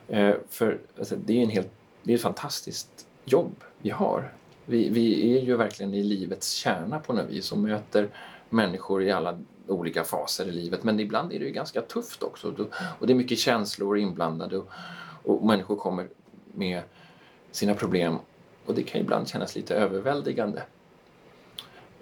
Eh, 0.08 0.36
för 0.50 0.80
alltså, 0.98 1.16
det 1.16 1.38
är 1.38 1.44
en 1.44 1.50
helt, 1.50 1.72
det 2.04 2.14
är 2.14 2.16
ett 2.16 2.22
fantastiskt 2.22 3.08
jobb 3.26 3.56
vi 3.82 3.90
har. 3.90 4.34
Vi, 4.66 4.90
vi 4.90 5.38
är 5.38 5.42
ju 5.42 5.58
verkligen 5.58 5.94
i 5.94 6.04
livets 6.04 6.52
kärna 6.52 7.00
på 7.00 7.14
något 7.14 7.30
vis 7.30 7.52
och 7.52 7.58
möter 7.58 8.10
människor 8.50 9.04
i 9.04 9.12
alla 9.12 9.40
olika 9.68 10.04
faser 10.04 10.46
i 10.46 10.52
livet. 10.52 10.84
Men 10.84 11.00
ibland 11.00 11.34
är 11.34 11.40
det 11.40 11.46
ju 11.46 11.52
ganska 11.52 11.82
tufft 11.82 12.24
också. 12.24 12.68
Och 13.00 13.08
det 13.08 13.14
är 13.14 13.18
mycket 13.18 13.40
känslor 13.40 13.98
inblandade. 13.98 14.58
Och, 14.58 14.70
och 15.24 15.46
människor 15.46 15.76
kommer 15.76 16.08
med 16.54 16.82
sina 17.52 17.74
problem. 17.74 18.18
Och 18.66 18.76
det 18.76 18.84
kan 18.84 19.02
ibland 19.02 19.28
kännas 19.28 19.56
lite 19.56 19.76
överväldigande. 19.76 20.64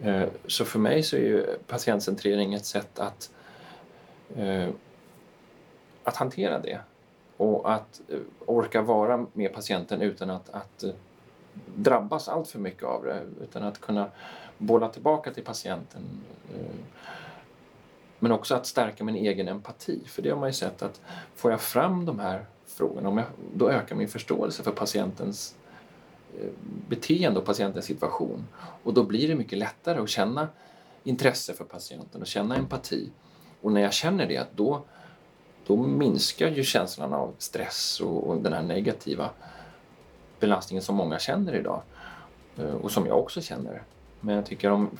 Eh, 0.02 0.28
så 0.47 0.65
för 0.65 0.80
mig 0.80 1.04
så 1.04 1.15
är 1.15 1.21
ju 1.21 1.58
patientcentrering 1.67 2.54
ett 2.54 2.65
sätt 2.65 2.99
att, 2.99 3.32
eh, 4.36 4.69
att 6.04 6.15
hantera 6.15 6.60
det. 6.60 6.80
Och 7.38 7.73
att 7.73 8.02
eh, 8.08 8.19
orka 8.45 8.82
vara 8.82 9.26
med 9.34 9.54
patienten 9.54 10.02
utan 10.02 10.30
att, 10.30 10.49
att 10.49 10.84
drabbas 11.76 12.28
allt 12.28 12.47
för 12.47 12.60
mycket 12.60 12.84
av 12.84 13.04
det. 13.04 13.21
Utan 13.43 13.63
att 13.63 13.82
kunna 13.82 14.08
bolla 14.58 14.89
tillbaka 14.89 15.32
till 15.32 15.43
patienten. 15.43 16.02
Men 18.23 18.31
också 18.31 18.55
att 18.55 18.65
stärka 18.65 19.03
min 19.03 19.15
egen 19.15 19.47
empati, 19.47 19.99
för 20.05 20.21
det 20.21 20.29
har 20.29 20.38
man 20.38 20.49
ju 20.49 20.53
sett 20.53 20.81
att 20.81 21.01
får 21.36 21.51
jag 21.51 21.62
fram 21.62 22.05
de 22.05 22.19
här 22.19 22.45
frågorna, 22.65 23.23
då 23.55 23.69
ökar 23.69 23.95
min 23.95 24.07
förståelse 24.07 24.63
för 24.63 24.71
patientens 24.71 25.55
eh, 26.39 26.49
beteende 26.89 27.39
och 27.39 27.45
patientens 27.45 27.86
situation. 27.86 28.47
Och 28.83 28.93
då 28.93 29.03
blir 29.03 29.27
det 29.27 29.36
mycket 29.36 29.57
lättare 29.57 29.99
att 29.99 30.09
känna 30.09 30.47
intresse 31.03 31.53
för 31.53 31.63
patienten 31.63 32.21
och 32.21 32.27
känna 32.27 32.55
empati. 32.55 33.09
Och 33.62 33.71
när 33.71 33.81
jag 33.81 33.93
känner 33.93 34.27
det, 34.27 34.47
då, 34.55 34.81
då 35.67 35.77
minskar 35.77 36.47
ju 36.47 36.63
känslan 36.63 37.13
av 37.13 37.33
stress 37.38 37.99
och, 37.99 38.29
och 38.29 38.41
den 38.41 38.53
här 38.53 38.63
negativa 38.63 39.29
belastningen 40.39 40.83
som 40.83 40.95
många 40.95 41.19
känner 41.19 41.55
idag. 41.55 41.81
Eh, 42.57 42.73
och 42.73 42.91
som 42.91 43.05
jag 43.05 43.19
också 43.19 43.41
känner. 43.41 43.83
Men 44.19 44.36
jag 44.36 44.45
tycker 44.45 44.71
om, 44.71 44.97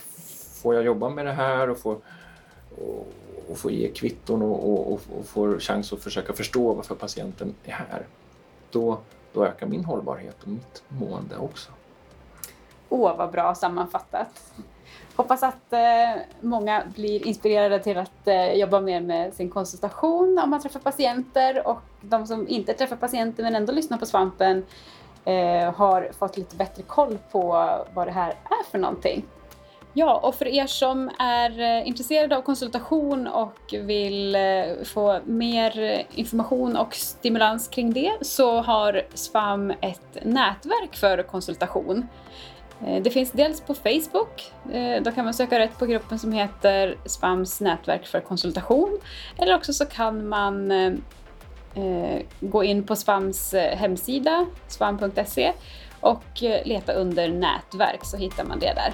får 0.62 0.76
jag 0.76 0.84
jobba 0.84 1.10
med 1.10 1.26
det 1.26 1.34
här 1.34 1.70
och 1.70 1.78
får, 1.78 1.98
och, 2.78 3.08
och 3.50 3.58
får 3.58 3.72
ge 3.72 3.90
kvitton 3.90 4.42
och, 4.42 4.74
och, 4.74 4.92
och, 4.92 5.26
får 5.26 5.60
chans 5.60 5.94
att 5.94 6.04
försöka 6.04 6.34
förstå 6.34 6.74
varför 6.74 6.96
patienten 6.96 7.56
är 7.64 7.72
här, 7.72 8.08
då, 8.72 9.00
då 9.34 9.46
ökar 9.46 9.68
min 9.68 9.86
hållbarhet 9.86 10.44
och 10.44 10.48
mitt 10.48 10.84
mående 10.88 11.38
också. 11.38 11.72
Åh, 12.90 13.18
vad 13.18 13.32
bra 13.32 13.56
sammanfattat. 13.56 14.54
Hoppas 15.16 15.44
att 15.44 15.74
eh, 15.74 16.22
många 16.42 16.84
blir 16.96 17.28
inspirerade 17.28 17.80
till 17.80 17.98
att 17.98 18.28
eh, 18.28 18.54
jobba 18.54 18.82
mer 18.82 19.02
med 19.02 19.34
sin 19.34 19.50
konsultation 19.50 20.40
om 20.44 20.50
man 20.50 20.62
träffar 20.62 20.80
patienter 20.80 21.68
och 21.68 21.82
de 22.02 22.28
som 22.28 22.48
inte 22.48 22.74
träffar 22.74 22.96
patienter 22.96 23.44
men 23.44 23.56
ändå 23.56 23.74
lyssnar 23.74 23.98
på 23.98 24.06
Svampen 24.06 24.66
eh, 25.26 25.74
har 25.74 26.12
fått 26.20 26.38
lite 26.38 26.56
bättre 26.56 26.84
koll 26.84 27.18
på 27.32 27.70
vad 27.94 28.08
det 28.08 28.12
här 28.12 28.30
är 28.30 28.72
för 28.72 28.80
någonting. 28.80 29.26
Ja, 29.96 30.20
och 30.24 30.36
för 30.36 30.48
er 30.48 30.68
som 30.68 31.12
är 31.20 31.60
eh, 31.60 31.88
intresserade 31.88 32.38
av 32.38 32.42
konsultation 32.42 33.28
och 33.28 33.74
vill 33.74 34.36
eh, 34.36 34.42
få 34.84 35.20
mer 35.26 36.04
information 36.16 36.76
och 36.76 36.96
stimulans 36.96 37.68
kring 37.68 37.94
det 37.94 38.12
så 38.22 38.62
har 38.62 39.02
SVAM 39.14 39.72
ett 39.82 40.18
nätverk 40.24 40.96
för 40.96 41.24
konsultation. 41.24 42.08
Eh, 42.86 43.04
det 43.04 43.10
finns 43.10 43.32
dels 43.32 43.62
på 43.62 43.74
Facebook, 43.74 44.52
då 45.02 45.12
kan 45.12 45.26
man 45.26 45.34
söka 45.34 45.60
rätt 45.60 45.80
på 45.80 45.86
gruppen 45.86 46.20
som 46.20 46.32
heter 46.32 46.98
SVAMs 47.06 47.62
nätverk 47.62 48.06
för 48.06 48.20
konsultation. 48.20 49.00
Eller 49.38 49.56
också 49.56 49.74
så 49.74 49.86
kan 49.86 50.28
man 50.28 50.72
gå 52.40 52.64
in 52.64 52.84
på 52.84 52.96
SVAMs 52.96 53.54
hemsida, 53.54 54.46
svam.se 54.68 55.54
och 56.00 56.42
leta 56.66 56.94
under 56.94 57.30
nätverk 57.30 58.06
så 58.06 58.18
hittar 58.18 58.44
man 58.44 58.60
det 58.60 58.74
där. 58.74 58.94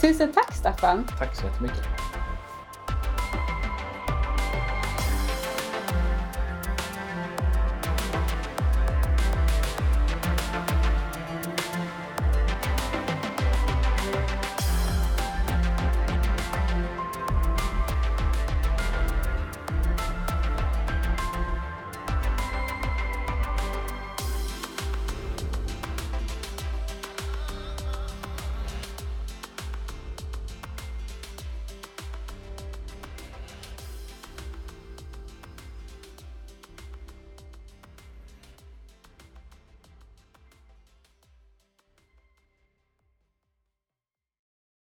Tusen 0.00 0.32
tack 0.32 0.52
Staffan! 0.52 1.04
Tack 1.18 1.36
så 1.36 1.46
jättemycket! 1.46 1.82